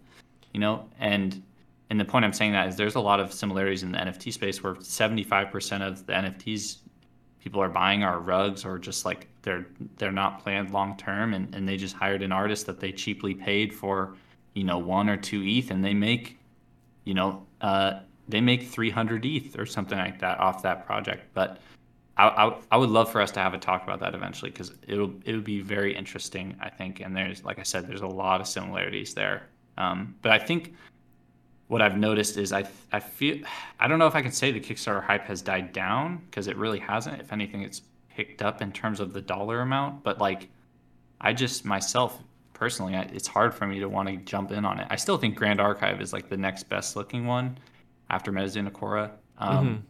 [0.52, 0.88] you know.
[0.98, 1.42] And
[1.90, 4.32] and the point I'm saying that is there's a lot of similarities in the NFT
[4.32, 6.78] space where 75% of the NFTs
[7.38, 9.66] people are buying are rugs or just like they're
[9.98, 13.34] they're not planned long term and, and they just hired an artist that they cheaply
[13.34, 14.16] paid for
[14.54, 16.38] you know, one or two ETH, and they make,
[17.04, 21.26] you know, uh, they make 300 ETH or something like that off that project.
[21.34, 21.58] But
[22.16, 24.72] I, I, I would love for us to have a talk about that eventually because
[24.86, 27.00] it will it would be very interesting, I think.
[27.00, 29.48] And there's, like I said, there's a lot of similarities there.
[29.76, 30.74] Um, but I think
[31.68, 33.38] what I've noticed is I I feel
[33.80, 36.56] I don't know if I can say the Kickstarter hype has died down because it
[36.56, 37.20] really hasn't.
[37.20, 40.04] If anything, it's picked up in terms of the dollar amount.
[40.04, 40.48] But like,
[41.20, 44.78] I just myself personally, I, it's hard for me to want to jump in on
[44.78, 44.86] it.
[44.88, 47.58] I still think Grand Archive is like the next best looking one
[48.14, 49.80] after MetaZoo Akora, um, mm-hmm.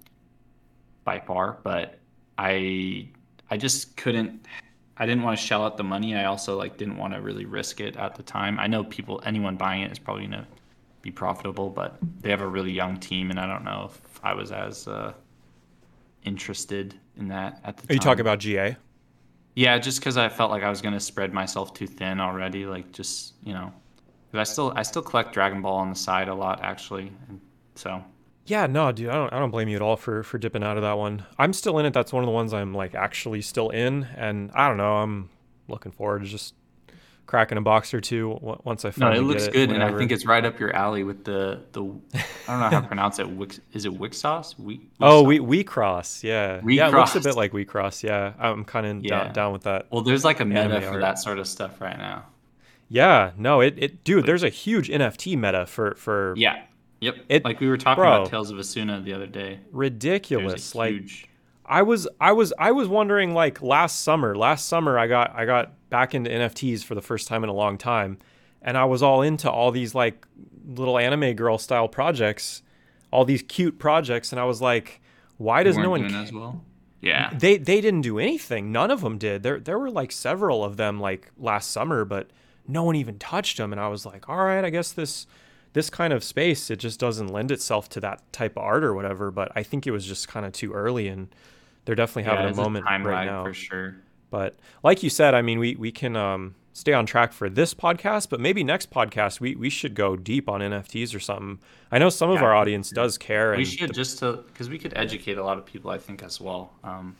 [1.05, 1.59] by far.
[1.63, 1.99] But
[2.39, 3.09] I
[3.51, 4.47] I just couldn't.
[4.97, 6.15] I didn't want to shell out the money.
[6.15, 8.59] I also like didn't want to really risk it at the time.
[8.59, 10.47] I know people, anyone buying it is probably gonna
[11.03, 14.33] be profitable, but they have a really young team, and I don't know if I
[14.35, 15.13] was as uh,
[16.25, 17.95] interested in that at the Are time.
[17.95, 18.77] you talking about GA?
[19.57, 22.65] Yeah, just because I felt like I was gonna spread myself too thin already.
[22.65, 23.73] Like just you know,
[24.33, 27.41] I still I still collect Dragon Ball on the side a lot actually, and
[27.75, 28.03] so.
[28.47, 30.77] Yeah, no, dude, I don't, I don't blame you at all for for dipping out
[30.77, 31.25] of that one.
[31.39, 31.93] I'm still in it.
[31.95, 34.99] That's one of the ones I'm like actually still in, and I don't know.
[34.99, 35.31] I'm
[35.69, 36.55] looking forward to just
[37.27, 39.87] cracking a box or two once I finally No, it looks good, whenever.
[39.87, 41.83] and I think it's right up your alley with the the.
[41.83, 43.29] I don't know how to pronounce it.
[43.29, 44.59] Wix, is it Wix sauce?
[44.59, 46.89] We, Wix oh, we we cross, yeah, we yeah.
[46.89, 48.35] It looks a bit like we cross, yeah.
[48.39, 49.25] I'm kind of yeah.
[49.25, 49.87] down, down with that.
[49.91, 51.01] Well, there's like a meta for art.
[51.01, 52.27] that sort of stuff right now.
[52.89, 56.65] Yeah, no, it, it dude, there's a huge NFT meta for for yeah,
[57.05, 57.17] yep.
[57.29, 59.61] It, like we were talking bro, about Tales of Asuna the other day.
[59.73, 60.93] Ridiculous, like.
[60.93, 61.29] Huge...
[61.67, 64.37] I was I was I was wondering like last summer.
[64.37, 67.55] Last summer I got I got back into NFTs for the first time in a
[67.55, 68.19] long time,
[68.61, 70.27] and I was all into all these like
[70.67, 72.63] little anime girl style projects,
[73.11, 75.01] all these cute projects, and I was like,
[75.39, 76.63] why does no one as well?
[77.01, 78.73] Yeah, they they didn't do anything.
[78.73, 79.43] None of them did.
[79.43, 82.31] There there were like several of them like last summer, but
[82.67, 85.27] no one even touched them, and I was like, all right, I guess this
[85.75, 88.95] this kind of space it just doesn't lend itself to that type of art or
[88.95, 89.31] whatever.
[89.31, 91.29] But I think it was just kind of too early and
[91.85, 93.97] they're definitely having yeah, a moment a right now for sure.
[94.31, 97.75] But like you said, I mean, we we can um, stay on track for this
[97.75, 101.59] podcast, but maybe next podcast we we should go deep on NFTs or something.
[101.93, 103.57] I know some yeah, of our audience does care.
[103.57, 106.41] We should just to because we could educate a lot of people, I think, as
[106.41, 106.73] well.
[106.83, 107.17] Um,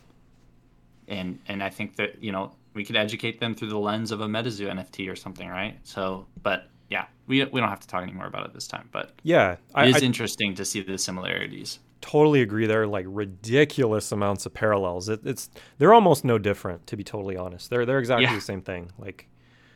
[1.09, 4.21] and and I think that you know we could educate them through the lens of
[4.21, 5.79] a MetaZoo NFT or something, right?
[5.85, 8.89] So, but yeah, we we don't have to talk anymore about it this time.
[8.93, 12.67] But yeah, it I, is I, interesting to see the similarities totally agree.
[12.67, 15.09] There are like ridiculous amounts of parallels.
[15.09, 17.69] It, it's they're almost no different, to be totally honest.
[17.71, 18.35] They're they're exactly yeah.
[18.35, 18.93] the same thing.
[18.99, 19.27] Like,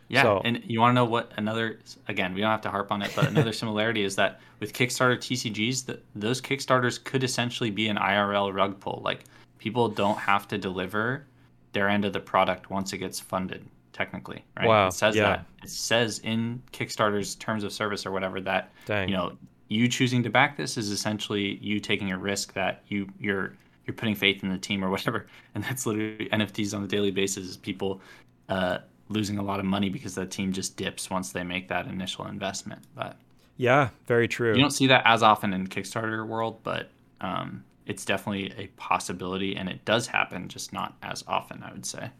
[0.08, 0.22] yeah.
[0.22, 0.42] So.
[0.44, 1.80] And you want to know what another?
[2.06, 5.16] Again, we don't have to harp on it, but another similarity is that with Kickstarter
[5.16, 9.00] TCGs, that those Kickstarters could essentially be an IRL rug pull.
[9.04, 9.24] Like,
[9.58, 11.26] people don't have to deliver
[11.72, 13.64] their end of the product once it gets funded.
[13.98, 14.68] Technically, right?
[14.68, 14.86] Wow.
[14.86, 15.22] It says yeah.
[15.24, 15.46] that.
[15.64, 19.08] It says in Kickstarter's terms of service or whatever that Dang.
[19.08, 23.08] you know you choosing to back this is essentially you taking a risk that you
[23.18, 26.86] you're you're putting faith in the team or whatever and that's literally nfts on a
[26.86, 28.00] daily basis is people
[28.48, 31.88] uh, losing a lot of money because the team just dips once they make that
[31.88, 33.16] initial investment but
[33.56, 38.04] yeah very true you don't see that as often in kickstarter world but um, it's
[38.04, 42.10] definitely a possibility and it does happen just not as often i would say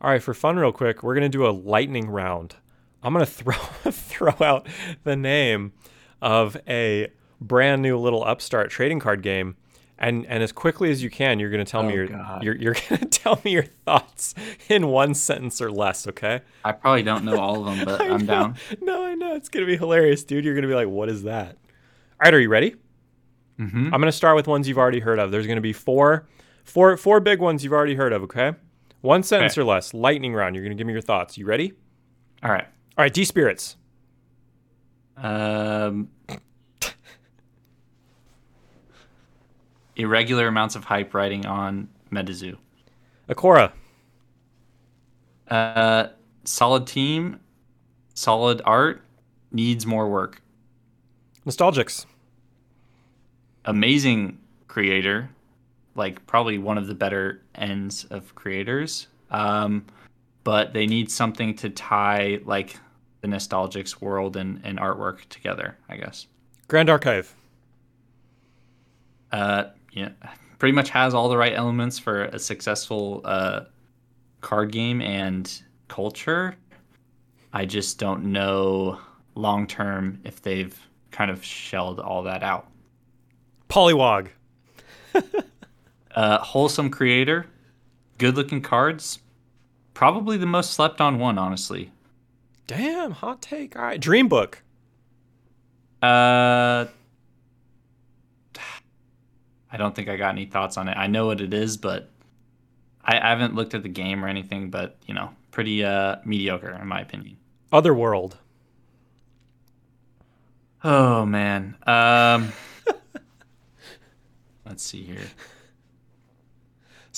[0.00, 2.56] all right for fun real quick we're going to do a lightning round.
[3.02, 4.66] I'm going to throw throw out
[5.04, 5.72] the name
[6.20, 7.08] of a
[7.40, 9.56] brand new little upstart trading card game.
[9.98, 12.56] And and as quickly as you can you're going to tell oh, me your you're,
[12.56, 14.34] you're to tell me your thoughts
[14.68, 16.42] in one sentence or less okay?
[16.64, 18.56] I probably don't know all of them but i'm down.
[18.82, 19.34] No i know.
[19.34, 20.44] It's going to be hilarious dude.
[20.44, 21.56] You're going to be like what is that?
[22.20, 22.74] All right are you ready?
[23.58, 23.86] Mm-hmm.
[23.86, 25.30] i'm going to start with ones you've already heard of.
[25.30, 26.26] There's going to be four
[26.64, 28.52] four four big ones you've already heard of okay
[29.06, 29.60] one sentence okay.
[29.60, 31.72] or less lightning round you're going to give me your thoughts you ready
[32.42, 32.66] all right
[32.98, 33.76] all right d spirits
[35.16, 36.08] um,
[39.96, 42.56] irregular amounts of hype writing on MetaZoo.
[43.28, 43.72] Akora.
[45.48, 46.08] Uh,
[46.44, 47.40] solid team,
[48.14, 49.02] solid art,
[49.50, 50.42] needs more work.
[51.46, 52.06] Nostalgics.
[53.64, 55.30] Amazing creator,
[55.96, 59.08] like probably one of the better ends of creators.
[59.30, 59.86] Um,
[60.44, 62.78] but they need something to tie like
[63.20, 66.26] the Nostalgics world and, and artwork together, I guess.
[66.68, 67.34] Grand Archive.
[69.32, 70.10] Uh, yeah,
[70.58, 73.62] pretty much has all the right elements for a successful uh,
[74.40, 76.56] card game and culture.
[77.52, 79.00] I just don't know
[79.34, 80.78] long term if they've
[81.10, 82.68] kind of shelled all that out.
[83.68, 84.28] Pollywog.
[86.16, 87.46] uh, wholesome creator,
[88.18, 89.20] good looking cards.
[89.94, 91.92] Probably the most slept on one, honestly.
[92.66, 93.76] Damn, hot take.
[93.76, 94.62] All right, Dream Book.
[96.02, 96.86] Uh,
[99.70, 100.96] I don't think I got any thoughts on it.
[100.96, 102.10] I know what it is, but
[103.04, 104.70] I, I haven't looked at the game or anything.
[104.70, 107.36] But you know, pretty uh mediocre in my opinion.
[107.72, 108.38] Otherworld.
[110.82, 111.76] Oh man.
[111.86, 112.52] Um,
[114.66, 115.28] let's see here.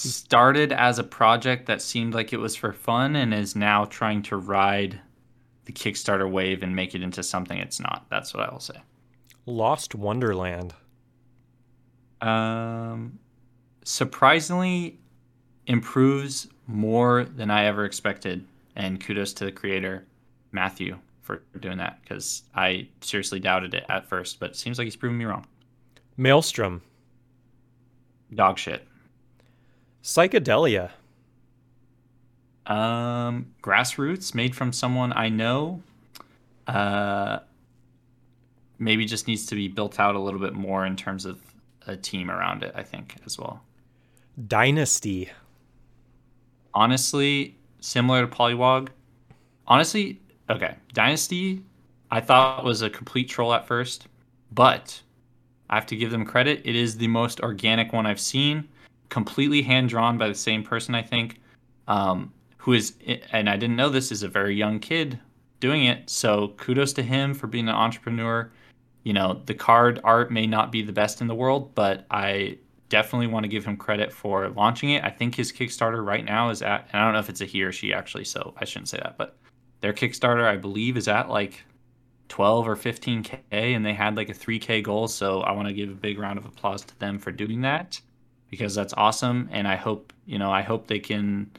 [0.07, 4.23] Started as a project that seemed like it was for fun and is now trying
[4.23, 5.01] to ride
[5.65, 8.07] the Kickstarter wave and make it into something it's not.
[8.09, 8.77] That's what I will say.
[9.45, 10.73] Lost Wonderland.
[12.21, 13.19] Um,
[13.83, 14.99] surprisingly,
[15.67, 18.47] improves more than I ever expected,
[18.77, 20.07] and kudos to the creator,
[20.53, 24.85] Matthew, for doing that because I seriously doubted it at first, but it seems like
[24.87, 25.47] he's proven me wrong.
[26.17, 26.83] Maelstrom.
[28.35, 28.87] Dog shit.
[30.03, 30.91] Psychedelia.
[32.67, 35.83] Um, grassroots made from someone I know.
[36.67, 37.41] Uh,
[38.79, 41.41] maybe just needs to be built out a little bit more in terms of
[41.87, 42.73] a team around it.
[42.75, 43.63] I think as well.
[44.47, 45.31] Dynasty.
[46.75, 48.89] Honestly, similar to Polywog.
[49.67, 51.63] Honestly, okay, Dynasty.
[52.11, 54.07] I thought was a complete troll at first,
[54.53, 55.03] but
[55.69, 56.63] I have to give them credit.
[56.65, 58.69] It is the most organic one I've seen.
[59.09, 61.41] Completely hand drawn by the same person, I think.
[61.87, 62.95] Um, who is,
[63.33, 65.19] and I didn't know this, is a very young kid
[65.61, 66.11] doing it.
[66.11, 68.51] So kudos to him for being an entrepreneur.
[69.05, 72.59] You know, the card art may not be the best in the world, but I
[72.89, 75.05] definitely want to give him credit for launching it.
[75.05, 77.45] I think his Kickstarter right now is at, and I don't know if it's a
[77.45, 79.37] he or she actually, so I shouldn't say that, but
[79.81, 81.63] their Kickstarter, I believe, is at like
[82.29, 85.09] 12 or 15K, and they had like a 3K goal.
[85.09, 88.01] So I want to give a big round of applause to them for doing that
[88.51, 89.49] because that's awesome.
[89.53, 91.51] And I hope, you know, I hope they can.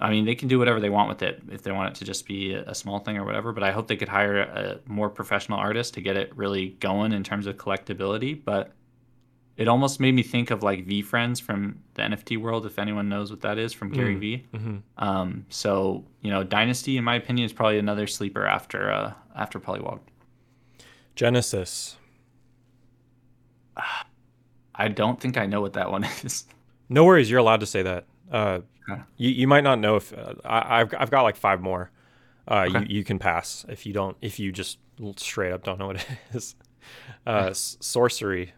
[0.00, 2.04] I mean, they can do whatever they want with it if they want it to
[2.04, 3.52] just be a small thing or whatever.
[3.52, 7.12] But I hope they could hire a more professional artist to get it really going
[7.12, 8.38] in terms of collectability.
[8.44, 8.72] But
[9.56, 13.30] it almost made me think of like VeeFriends from the NFT world, if anyone knows
[13.30, 14.46] what that is from Gary Mm, Vee.
[14.52, 14.82] mhm.
[14.98, 19.60] Um, so you know, Dynasty, in my opinion, is probably another sleeper after uh, after
[19.60, 20.00] Polywog.
[21.14, 21.96] Genesis.
[24.74, 26.44] I don't think I know what that one is.
[26.88, 28.04] No worries, you're allowed to say that.
[28.30, 28.60] Uh,
[28.90, 29.00] Okay.
[29.16, 31.90] you, you might not know if uh, I, I've I've got like five more.
[32.46, 32.80] Uh, Okay.
[32.80, 34.76] you, you can pass if you don't if you just
[35.16, 36.54] straight up don't know what it is.
[37.26, 38.52] Uh, s- sorcery.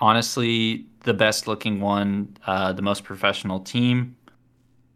[0.00, 4.16] Honestly, the best looking one, uh, the most professional team.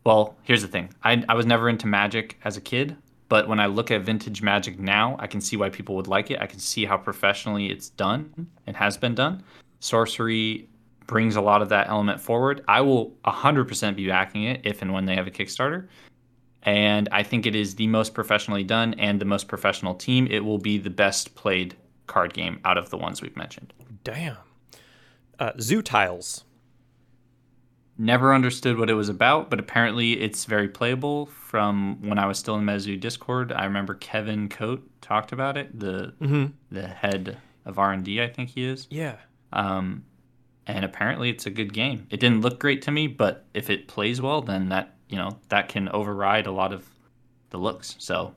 [0.04, 0.90] Well, here's the thing.
[1.02, 2.96] I, I was never into Magic as a kid,
[3.28, 6.30] but when I look at vintage Magic now, I can see why people would like
[6.30, 6.40] it.
[6.40, 9.42] I can see how professionally it's done and has been done.
[9.80, 10.68] Sorcery
[11.06, 12.62] brings a lot of that element forward.
[12.68, 15.88] I will 100% be backing it if and when they have a Kickstarter.
[16.62, 20.26] And I think it is the most professionally done and the most professional team.
[20.30, 21.76] It will be the best played
[22.06, 23.72] card game out of the ones we've mentioned.
[24.04, 24.36] Damn.
[25.38, 26.44] Uh, zoo tiles.
[28.00, 31.26] Never understood what it was about, but apparently it's very playable.
[31.26, 35.78] From when I was still in MetaZoo Discord, I remember Kevin Coate talked about it,
[35.78, 36.46] the Mm-hmm.
[36.70, 38.86] the head of R and D, I think he is.
[38.90, 39.16] Yeah.
[39.52, 40.04] Um,
[40.66, 42.06] and apparently it's a good game.
[42.10, 45.38] It didn't look great to me, but if it plays well, then that you know
[45.48, 46.86] that can override a lot of
[47.50, 47.96] the looks.
[47.98, 48.34] So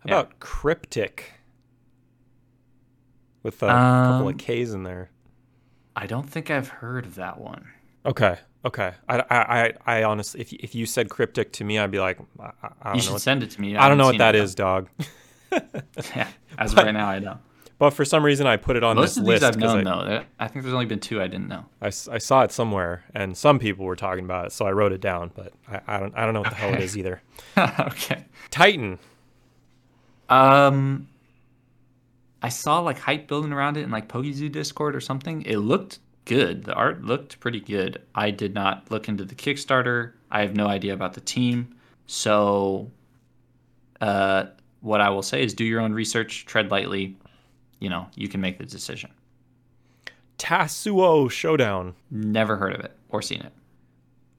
[0.00, 0.20] How Yeah.
[0.20, 1.32] about cryptic?
[3.42, 5.10] With a couple of Um, K's in there.
[5.96, 7.66] I don't think I've heard of that one.
[8.06, 8.38] Okay.
[8.64, 8.92] Okay.
[9.08, 11.98] I, I, I, I honestly, if, you- if you said cryptic to me, I'd be
[11.98, 13.02] like, I, I I don't know.
[13.02, 13.76] should What, send it to me.
[13.76, 14.88] I don't know what that is, dog.
[16.14, 17.38] yeah, as of right now, I know.
[17.82, 19.84] But for some reason, I put it on Most this of these list I've known
[19.88, 20.24] I, though.
[20.38, 21.64] I think there's only been two I didn't know.
[21.80, 25.00] I saw it somewhere, and some people were talking about it, so I wrote it
[25.00, 25.32] down.
[25.34, 27.20] But I, I don't, I don't know what the hell it is either.
[27.58, 28.24] okay.
[28.52, 29.00] Titan.
[30.28, 31.08] Um,
[32.40, 35.42] I saw like hype building around it in like PokeZoo Discord or something.
[35.42, 36.62] It looked good.
[36.62, 38.00] The art looked pretty good.
[38.14, 40.12] I did not look into the Kickstarter.
[40.30, 41.74] I have no idea about the team.
[42.06, 42.92] So,
[44.00, 44.44] uh,
[44.82, 47.16] what I will say is do your own research, tread lightly.
[47.82, 49.10] You know, you can make the decision.
[50.38, 51.96] Tasuo Showdown.
[52.12, 53.52] Never heard of it or seen it.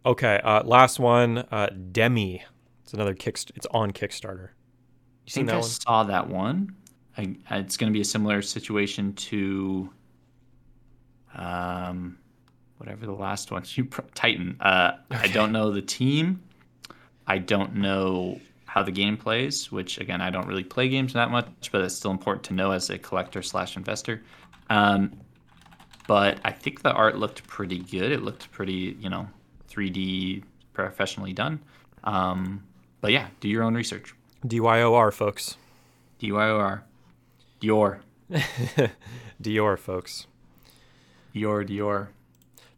[0.06, 0.40] Okay.
[0.42, 1.40] Uh, last one.
[1.52, 2.42] Uh, Demi.
[2.84, 3.38] It's another kick.
[3.54, 4.52] It's on Kickstarter.
[5.26, 5.64] You think I one?
[5.64, 6.74] saw that one.
[7.18, 9.90] I, it's going to be a similar situation to,
[11.36, 12.18] um,
[12.78, 13.64] whatever the last one.
[13.76, 14.56] You Titan.
[14.62, 16.42] Uh, I don't know the team.
[17.28, 18.40] I don't know
[18.74, 19.72] how the game plays.
[19.72, 22.72] Which again, I don't really play games that much, but it's still important to know
[22.72, 24.24] as a collector slash investor.
[24.72, 25.12] Um,
[26.08, 28.12] but I think the art looked pretty good.
[28.12, 29.28] It looked pretty, you know,
[29.70, 30.44] 3D
[30.74, 31.60] professionally done.
[32.04, 32.64] Um,
[33.00, 34.16] but yeah, do your own research.
[34.44, 35.56] DYOR, folks.
[36.20, 36.82] DYOR.
[37.62, 38.00] Dior.
[39.42, 40.26] Dior, folks.
[41.36, 42.08] Dior, Dior.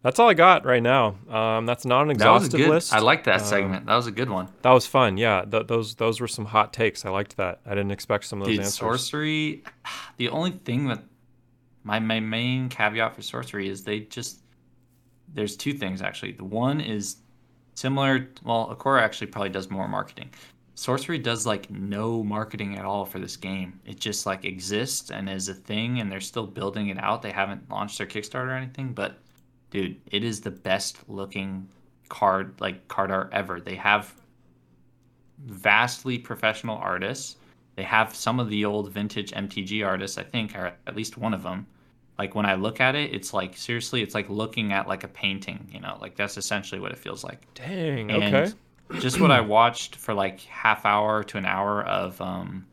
[0.05, 1.15] That's all I got right now.
[1.27, 2.93] Um, that's not an exhaustive good, list.
[2.93, 3.85] I like that Um, segment.
[3.87, 4.49] That was a good one.
[4.61, 5.17] That was fun.
[5.17, 7.05] Yeah, th- those those were some hot takes.
[7.05, 7.61] I liked that.
[7.65, 8.77] I didn't expect some of those Dude, answers.
[8.77, 9.63] sorcery.
[10.17, 11.01] The only thing that
[11.83, 14.41] my my main caveat for sorcery is they just
[15.33, 16.33] there's two things actually.
[16.33, 17.17] The one is
[17.73, 18.29] similar.
[18.43, 20.29] Well, Akora actually probably does more marketing.
[20.75, 23.79] Sorcery does like no marketing at all for this game.
[23.87, 27.23] It just like exists and is a thing, and they're still building it out.
[27.23, 29.17] They haven't launched their Kickstarter or anything, but
[29.71, 31.67] dude, it is the best looking
[32.09, 33.59] card like card art ever.
[33.59, 34.13] They have
[35.39, 37.37] vastly professional artists.
[37.75, 41.33] They have some of the old vintage MTG artists, I think, or at least one
[41.33, 41.67] of them.
[42.17, 45.09] Like when I look at it, it's like seriously, it's like looking at like a
[45.09, 45.67] painting.
[45.71, 47.45] You know, like that's essentially what it feels like.
[47.53, 48.11] Dang.
[48.11, 48.51] And Okay.
[48.99, 52.65] just what I watched for like half hour to an hour of um,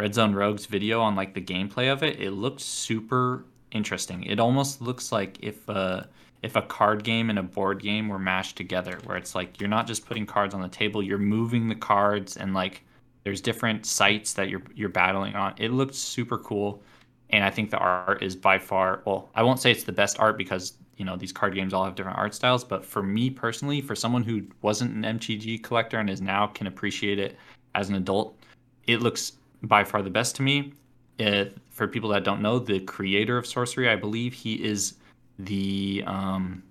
[0.00, 3.44] Red Zone Rogue's video on like the gameplay of it, it looked super
[3.74, 4.22] interesting.
[4.24, 6.04] It almost looks like if uh,
[6.42, 9.68] if a card game and a board game were mashed together, where it's like you're
[9.68, 12.82] not just putting cards on the table, you're moving the cards and like
[13.24, 15.54] there's different sites that you're you're battling on.
[15.58, 16.82] It looked super cool,
[17.30, 19.30] and I think the art is by far well.
[19.34, 21.94] I won't say it's the best art because you know these card games all have
[21.94, 26.08] different art styles, but for me personally, for someone who wasn't an MTG collector and
[26.08, 27.36] is now can appreciate it
[27.74, 28.38] as an adult,
[28.86, 30.74] it looks by far the best to me.
[31.18, 34.94] Uh, for people that don't know, the creator of Sorcery, I believe he is
[35.40, 36.62] the um,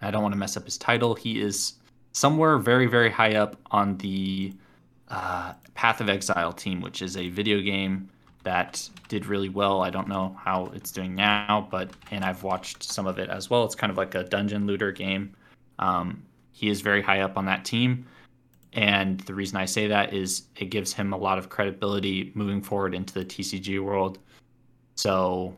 [0.00, 1.14] I don't want to mess up his title.
[1.14, 1.74] He is
[2.12, 4.54] somewhere very very high up on the
[5.08, 8.08] uh, Path of Exile team, which is a video game
[8.44, 9.82] that did really well.
[9.82, 13.50] I don't know how it's doing now, but and I've watched some of it as
[13.50, 13.64] well.
[13.64, 15.34] It's kind of like a dungeon looter game.
[15.80, 18.06] Um, he is very high up on that team,
[18.72, 22.62] and the reason I say that is it gives him a lot of credibility moving
[22.62, 24.18] forward into the TCG world.
[24.94, 25.56] So,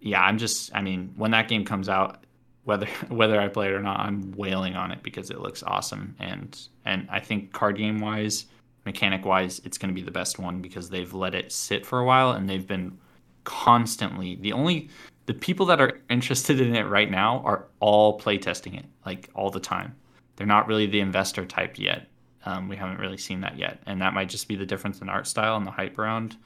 [0.00, 0.74] yeah, I'm just.
[0.74, 2.24] I mean, when that game comes out,
[2.64, 6.14] whether whether I play it or not, I'm wailing on it because it looks awesome,
[6.18, 8.46] and and I think card game wise
[8.84, 12.00] mechanic wise, it's going to be the best one because they've let it sit for
[12.00, 12.98] a while and they've been
[13.44, 14.88] constantly the only
[15.26, 19.50] the people that are interested in it right now are all playtesting it like all
[19.50, 19.94] the time.
[20.36, 22.08] They're not really the investor type yet.
[22.44, 25.08] Um, we haven't really seen that yet, and that might just be the difference in
[25.08, 26.36] art style and the hype around.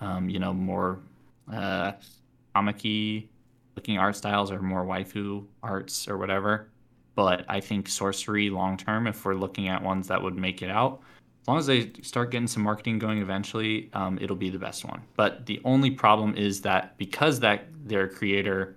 [0.00, 0.98] Um, you know, more
[1.52, 1.92] uh,
[2.54, 3.26] comic-y
[3.76, 6.68] looking art styles or more waifu arts or whatever.
[7.14, 10.70] But I think sorcery long term, if we're looking at ones that would make it
[10.70, 11.00] out,
[11.42, 14.84] as long as they start getting some marketing going eventually, um, it'll be the best
[14.84, 15.02] one.
[15.14, 18.76] But the only problem is that because that their creator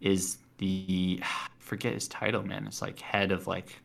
[0.00, 1.20] is the
[1.58, 2.66] forget his title, man.
[2.66, 3.80] It's like head of like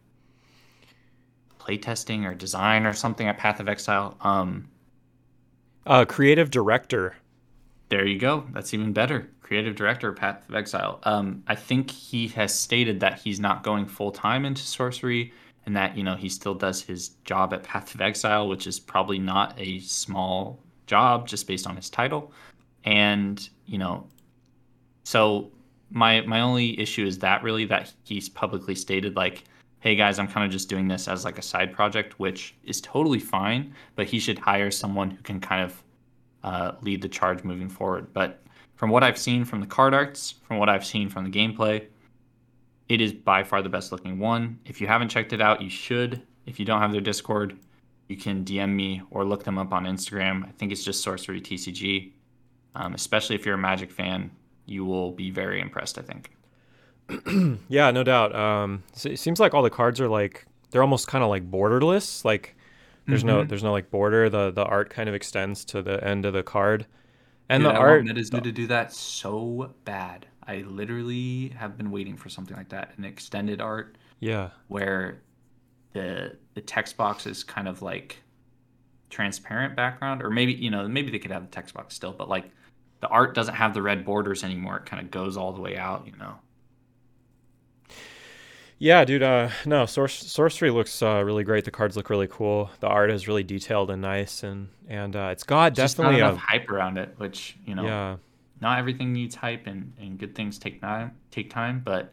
[1.65, 4.17] playtesting or design or something at Path of Exile.
[4.21, 4.67] Um,
[5.85, 7.15] Uh, creative director.
[7.89, 8.45] there you go.
[8.53, 9.29] That's even better.
[9.41, 10.99] Creative director of Path of Exile.
[11.03, 15.33] Um, I think he has stated that he's not going full time into sorcery
[15.65, 18.79] and that you know he still does his job at Path of Exile, which is
[18.79, 22.31] probably not a small job just based on his title.
[22.85, 24.07] And you know,
[25.03, 25.51] so
[25.89, 29.43] my my only issue is that really that he's publicly stated like,
[29.81, 32.79] hey guys, I'm kind of just doing this as like a side project, which is
[32.81, 33.73] totally fine.
[33.95, 35.83] But he should hire someone who can kind of
[36.43, 38.13] uh, lead the charge moving forward.
[38.13, 38.41] But
[38.75, 41.87] from what I've seen from the card arts, from what I've seen from the gameplay,
[42.89, 44.59] it is by far the best looking one.
[44.65, 46.21] If you haven't checked it out, you should.
[46.45, 47.57] If you don't have their Discord,
[48.07, 50.47] you can DM me or look them up on Instagram.
[50.47, 52.11] I think it's just Sorcery TCG.
[52.75, 54.29] Um, especially if you're a Magic fan,
[54.65, 55.97] you will be very impressed.
[55.97, 56.31] I think.
[57.69, 58.35] Yeah, no doubt.
[58.35, 62.23] Um, it seems like all the cards are like they're almost kind of like borderless.
[62.25, 62.55] Like
[63.07, 63.49] there's no Mhm.
[63.49, 64.29] there's no like border.
[64.29, 66.85] The the art kind of extends to the end of the card,
[67.49, 68.05] and Dude, the I art.
[68.07, 70.27] That is Metazoo to do that so bad.
[70.47, 75.21] I literally have been waiting for something like that, an extended art Yeah, where
[75.93, 78.21] the the text box is kind of like
[79.09, 82.29] transparent background or maybe you know maybe they could have the text box still but
[82.29, 82.49] like
[83.01, 85.75] the art doesn't have the red borders anymore it kind of goes all the way
[85.77, 86.35] out you know
[88.81, 89.23] yeah, dude.
[89.23, 91.65] Uh, no, sor- sorcery looks uh, really great.
[91.65, 92.69] The cards look really cool.
[92.79, 96.19] The art is really detailed and nice, and and uh, it's got just not definitely
[96.19, 98.17] enough a hype around it which you know yeah.
[98.59, 102.11] not everything needs hype and, and good things take time take time but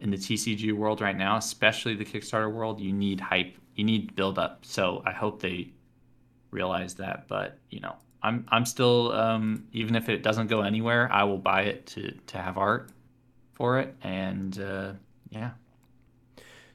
[0.00, 4.14] in the tcg world right now especially the kickstarter world you need hype you need
[4.16, 5.70] build up so i hope they
[6.50, 11.10] realize that but you know i'm i'm still um, even if it doesn't go anywhere
[11.12, 12.90] i will buy it to to have art
[13.52, 14.92] for it and uh,
[15.28, 15.50] yeah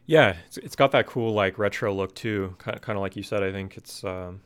[0.06, 2.56] Yeah, it's, it's got that cool like retro look too.
[2.58, 3.43] Kind of, kind of like you said.
[3.43, 4.41] I think it's um,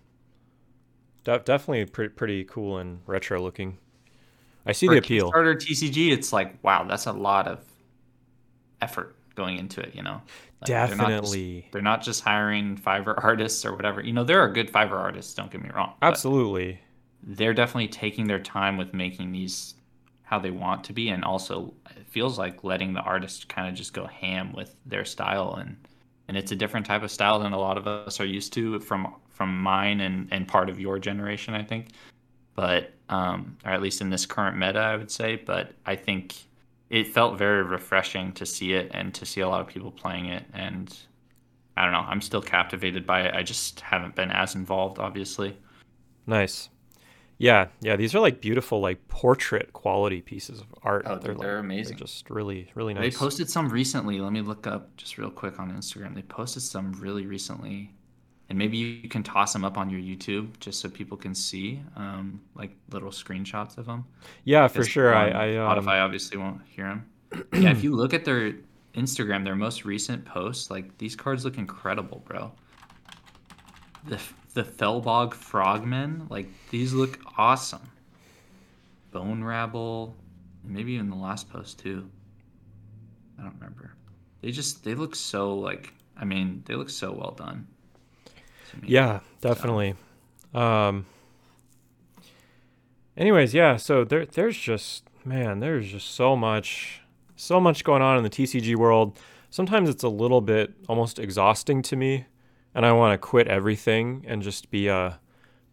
[1.24, 3.78] de- definitely pretty pretty cool and retro looking.
[4.66, 5.32] I see For the appeal.
[5.32, 7.64] Kickstarter TCG, it's like wow, that's a lot of
[8.82, 9.96] effort going into it.
[9.96, 10.22] You know,
[10.62, 11.70] Like, they're not just- Definitely.
[11.72, 14.02] They're not just hiring Fiverr artists or whatever.
[14.02, 15.34] You know, there are good Fiverr artists.
[15.34, 15.94] Don't get me wrong.
[16.02, 16.80] Absolutely.
[17.28, 19.74] they're definitely taking their time with making these
[20.26, 23.76] how they want to be, and also it feels like letting the artist kind of
[23.76, 25.78] just go ham with their style, and
[26.28, 28.80] and it's a different type of style than a lot of us are used to
[28.80, 31.90] from from mine and and part of your generation, I think.
[32.56, 35.36] But um, or at least in this current meta, I would say.
[35.36, 36.36] But I think
[36.90, 40.26] it felt very refreshing to see it and to see a lot of people playing
[40.26, 40.98] it, and
[41.78, 42.06] I don't know.
[42.08, 43.36] I'm still captivated by it.
[43.36, 45.58] I just haven't been as involved, obviously.
[46.26, 46.70] Nice.
[47.38, 47.96] Yeah, yeah.
[47.98, 51.04] These are like beautiful, like portrait quality pieces of art.
[51.06, 51.98] Oh, like- they're amazing.
[51.98, 53.14] just really, really nice.
[53.14, 54.20] They posted some recently.
[54.20, 56.16] Let me look up just real quick on Instagram.
[56.16, 57.92] They posted some really recently,
[58.50, 61.82] and maybe you can toss them up on your YouTube just so people can see,
[61.98, 64.06] um, like little screenshots of them.
[64.46, 65.14] yeah, for sure.
[65.14, 67.06] I, I um, Spotify obviously won't hear them.
[67.54, 68.54] yeah, if you look at their
[68.96, 72.54] Instagram, their most recent posts, like these cards look incredible, bro.
[74.08, 74.22] The
[74.56, 77.92] the Felbog Frogmen, like these look awesome.
[79.12, 80.16] Bone Rabble,
[80.64, 82.10] maybe even the last post too.
[83.38, 83.94] I don't remember.
[84.42, 87.68] They just they look so like I mean they look so well done.
[88.82, 89.96] Yeah, definitely.
[90.54, 91.06] Um
[93.18, 97.02] anyways, yeah, so there there's just man, there's just so much
[97.36, 99.20] so much going on in the TCG world.
[99.50, 102.26] Sometimes it's a little bit almost exhausting to me
[102.76, 105.20] and I want to quit everything and just be a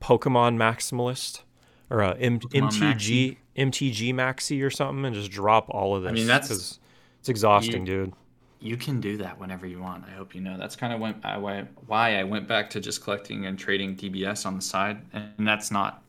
[0.01, 1.43] Pokemon maximalist
[1.91, 6.11] or a M- MTG MTG maxi or something and just drop all of this.
[6.11, 6.79] I mean, that's- 'cause
[7.21, 8.13] it's exhausting, you- dude.
[8.61, 10.05] You can do that whenever you want.
[10.07, 10.57] I hope you know.
[10.57, 13.97] That's kind of when I why why I went back to just collecting and trading
[13.97, 16.05] DBS on the side, and that's not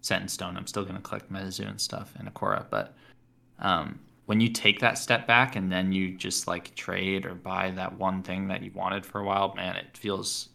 [0.00, 0.56] set in stone.
[0.56, 2.94] I'm still gonna collect MetaZoo and stuff and Akora, but
[3.58, 7.70] um, when you take that step back and then you just like trade or buy
[7.70, 10.50] that one thing that you wanted for a while, man, it feels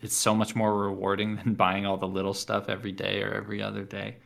[0.00, 3.60] it's so much more rewarding than buying all the little stuff every day or every
[3.60, 4.16] other day.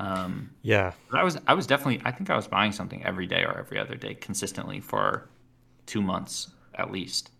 [0.00, 0.94] Um, Yeah.
[1.12, 3.78] I was I was definitely I think I was buying something every day or every
[3.78, 5.28] other day consistently for
[5.86, 7.30] two months at least.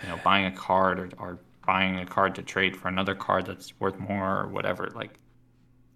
[0.00, 3.46] You know, buying a card or, or buying a card to trade for another card
[3.46, 4.92] that's worth more or whatever.
[4.94, 5.18] Like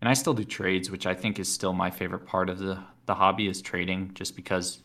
[0.01, 2.83] and I still do trades, which I think is still my favorite part of the,
[3.11, 4.85] the hobby is trading just because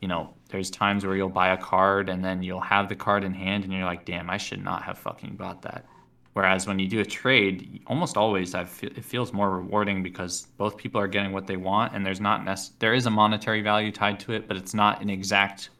[0.00, 3.22] you know, there's times where you'll buy a card and then you'll have the card
[3.24, 5.84] in hand and you're like, damn, I should not have fucking bought that.
[6.32, 10.76] Whereas when you do a trade, almost always I it feels more rewarding because both
[10.76, 13.90] people are getting what they want, and there's not nec- there is a monetary value
[13.90, 15.70] tied to it, but it's not an exact,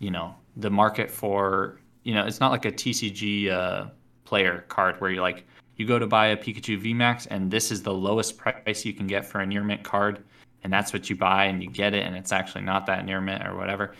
[0.00, 3.86] you know, the market for you know, it's not like a TCG uh,
[4.24, 7.82] player card where you're like you go to buy a Pikachu VMAX and this is
[7.82, 10.24] the lowest price you can get for a near mint card,
[10.64, 13.20] and that's what you buy and you get it, and it's actually not that near
[13.20, 13.94] mint or whatever.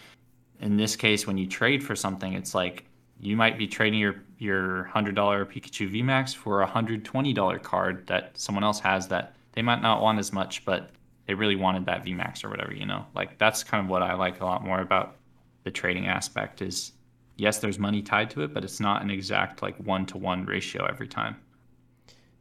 [0.60, 2.84] In this case, when you trade for something, it's like
[3.20, 7.58] you might be trading your your hundred dollar Pikachu VMAX for a hundred twenty dollar
[7.58, 10.90] card that someone else has that they might not want as much, but
[11.26, 13.06] they really wanted that VMAX or whatever, you know.
[13.14, 15.16] Like that's kind of what I like a lot more about
[15.64, 16.92] the trading aspect is
[17.36, 20.44] yes, there's money tied to it, but it's not an exact like one to one
[20.44, 21.36] ratio every time.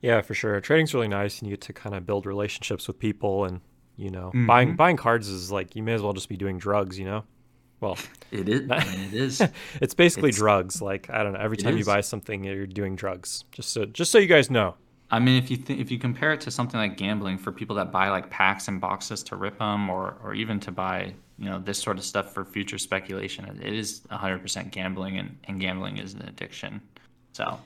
[0.01, 0.59] Yeah, for sure.
[0.61, 3.61] Trading's really nice, and you get to kind of build relationships with people, and
[3.97, 4.77] you know, buying Mhm.
[4.77, 7.23] buying cards is like you may as well just be doing drugs, you know.
[7.79, 7.97] Well,
[8.31, 8.69] It is.
[8.71, 9.41] I mean, it is.
[9.81, 10.81] it's basically It's- drugs.
[10.81, 11.39] Like I don't know.
[11.39, 13.43] Every It time you buy something, you're doing drugs.
[13.51, 14.75] Just so just so you guys know.
[15.13, 17.75] I mean, if you th- if you compare it to something like gambling, for people
[17.75, 21.45] that buy like packs and boxes to rip them, or or even to buy you
[21.49, 25.59] know this sort of stuff for future speculation, it it is 100% gambling, and, and
[25.59, 26.79] gambling is an addiction.
[27.33, 27.59] So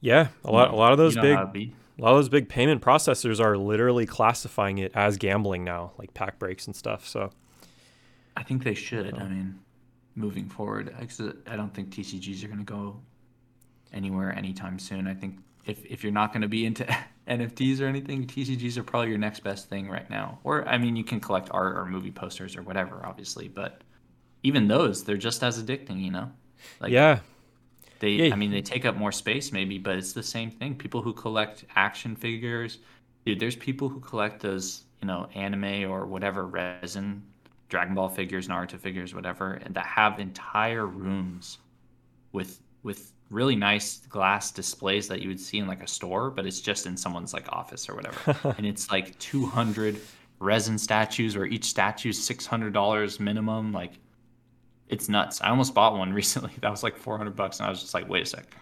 [0.00, 1.74] Yeah, a lot a lot of those you know big how it be.
[1.98, 6.14] A lot of those big payment processors are literally classifying it as gambling now, like
[6.14, 7.06] pack breaks and stuff.
[7.06, 7.30] So
[8.36, 9.14] I think they should.
[9.18, 9.60] I mean,
[10.14, 13.00] moving forward, I don't think TCGs are going to go
[13.92, 15.06] anywhere anytime soon.
[15.06, 16.84] I think if if you're not going to be into
[17.28, 20.38] NFTs or anything, TCGs are probably your next best thing right now.
[20.44, 23.82] Or I mean, you can collect art or movie posters or whatever, obviously, but
[24.42, 26.30] even those, they're just as addicting, you know.
[26.80, 27.20] Like yeah,
[28.02, 28.32] they, Yeah.
[28.32, 30.74] I mean, they take up more space maybe, but it's the same thing.
[30.74, 32.78] People who collect action figures,
[33.24, 33.38] dude.
[33.38, 37.22] There's people who collect those, you know, anime or whatever resin,
[37.68, 41.58] Dragon Ball figures, Naruto figures, whatever, and that have entire rooms
[42.32, 46.44] with with really nice glass displays that you would see in like a store, but
[46.44, 48.54] it's just in someone's like office or whatever.
[48.58, 50.00] and it's like 200
[50.40, 53.72] resin statues, where each statue is $600 minimum.
[53.72, 53.92] Like
[54.92, 55.40] it's nuts.
[55.40, 56.52] I almost bought one recently.
[56.60, 58.54] That was like 400 bucks, and I was just like, wait a sec.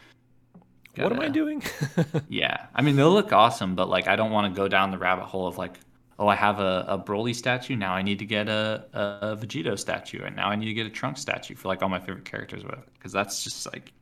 [0.97, 1.63] what am I doing?
[2.29, 4.99] Yeah, I mean they'll look awesome, but like I don't want to go down the
[4.99, 5.79] rabbit hole of like,
[6.19, 7.75] oh, I have a, a Broly statue.
[7.75, 10.87] Now I need to get a, a Vegito statue, and now I need to get
[10.87, 12.87] a Trunk statue for like all my favorite characters, whatever.
[12.95, 13.93] Because that's just like,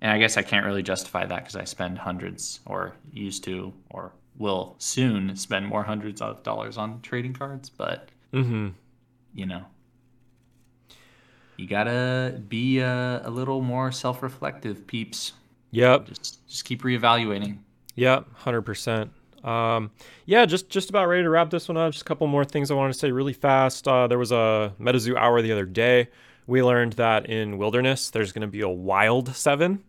[0.00, 3.72] and I guess I can't really justify that because I spend hundreds, or used to,
[3.90, 7.70] or will soon spend more hundreds of dollars on trading cards.
[7.70, 8.68] But mm-hmm.
[9.34, 9.64] you know,
[11.56, 15.32] you gotta be a, a little more self-reflective, peeps.
[15.70, 16.06] Yep.
[16.08, 17.58] Just just keep reevaluating.
[17.96, 18.32] Yep.
[18.34, 19.10] Hundred percent.
[19.42, 19.90] Um,
[20.24, 21.92] yeah, just just about ready to wrap this one up.
[21.92, 23.86] Just a couple more things I wanted to say really fast.
[23.86, 26.08] Uh, there was a MetaZoo hour the other day.
[26.46, 29.82] We learned that in Wilderness, there's going to be a Wild Seven.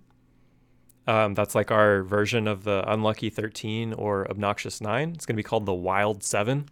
[1.07, 5.11] Um, that's like our version of the Unlucky 13 or Obnoxious 9.
[5.11, 6.68] It's going to be called the Wild 7.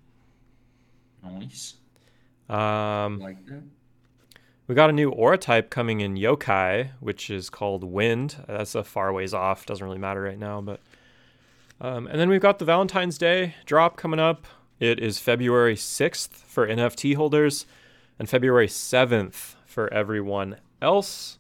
[1.24, 1.76] Nice.
[2.50, 3.64] Um, Like that.
[4.68, 8.38] We got a new aura type coming in Yokai, which is called Wind.
[8.47, 9.66] That's a far ways off.
[9.66, 10.80] Doesn't really matter right now, but.
[11.82, 14.45] Um, and then we've got the Valentine's Day drop coming up.
[14.80, 17.66] It is February 6th for NFT holders
[18.18, 21.39] and February 7th for everyone else.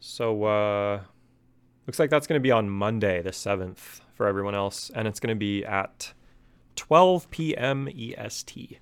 [0.00, 1.00] So, uh,
[1.86, 4.90] looks like that's going to be on Monday, the 7th, for everyone else.
[4.94, 6.14] And it's going to be at
[6.76, 7.88] 12 p.m.
[7.88, 8.78] EST.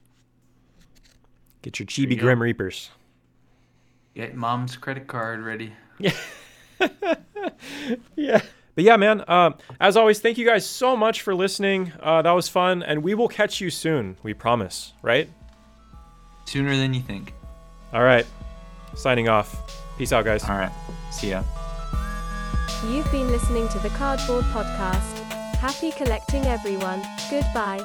[1.65, 2.25] Get your you Chibi go.
[2.25, 2.91] Grim Reapers.
[4.15, 5.73] Get mom's credit card ready.
[5.99, 6.13] yeah.
[8.17, 8.43] yeah.
[8.75, 9.25] But yeah, man.
[9.27, 11.91] Um, as always, thank you guys so much for listening.
[12.01, 14.19] Uh, that was fun, and we will catch you soon.
[14.23, 15.31] We promise, right?
[16.45, 17.33] Sooner than you think.
[17.95, 18.27] All right.
[18.95, 19.57] Signing off.
[19.97, 20.45] Peace out, guys.
[20.45, 20.73] All right.
[21.11, 21.45] See ya.
[22.91, 25.23] You've been listening to the Cardboard Podcast.
[25.55, 27.03] Happy collecting, everyone.
[27.31, 27.83] Goodbye.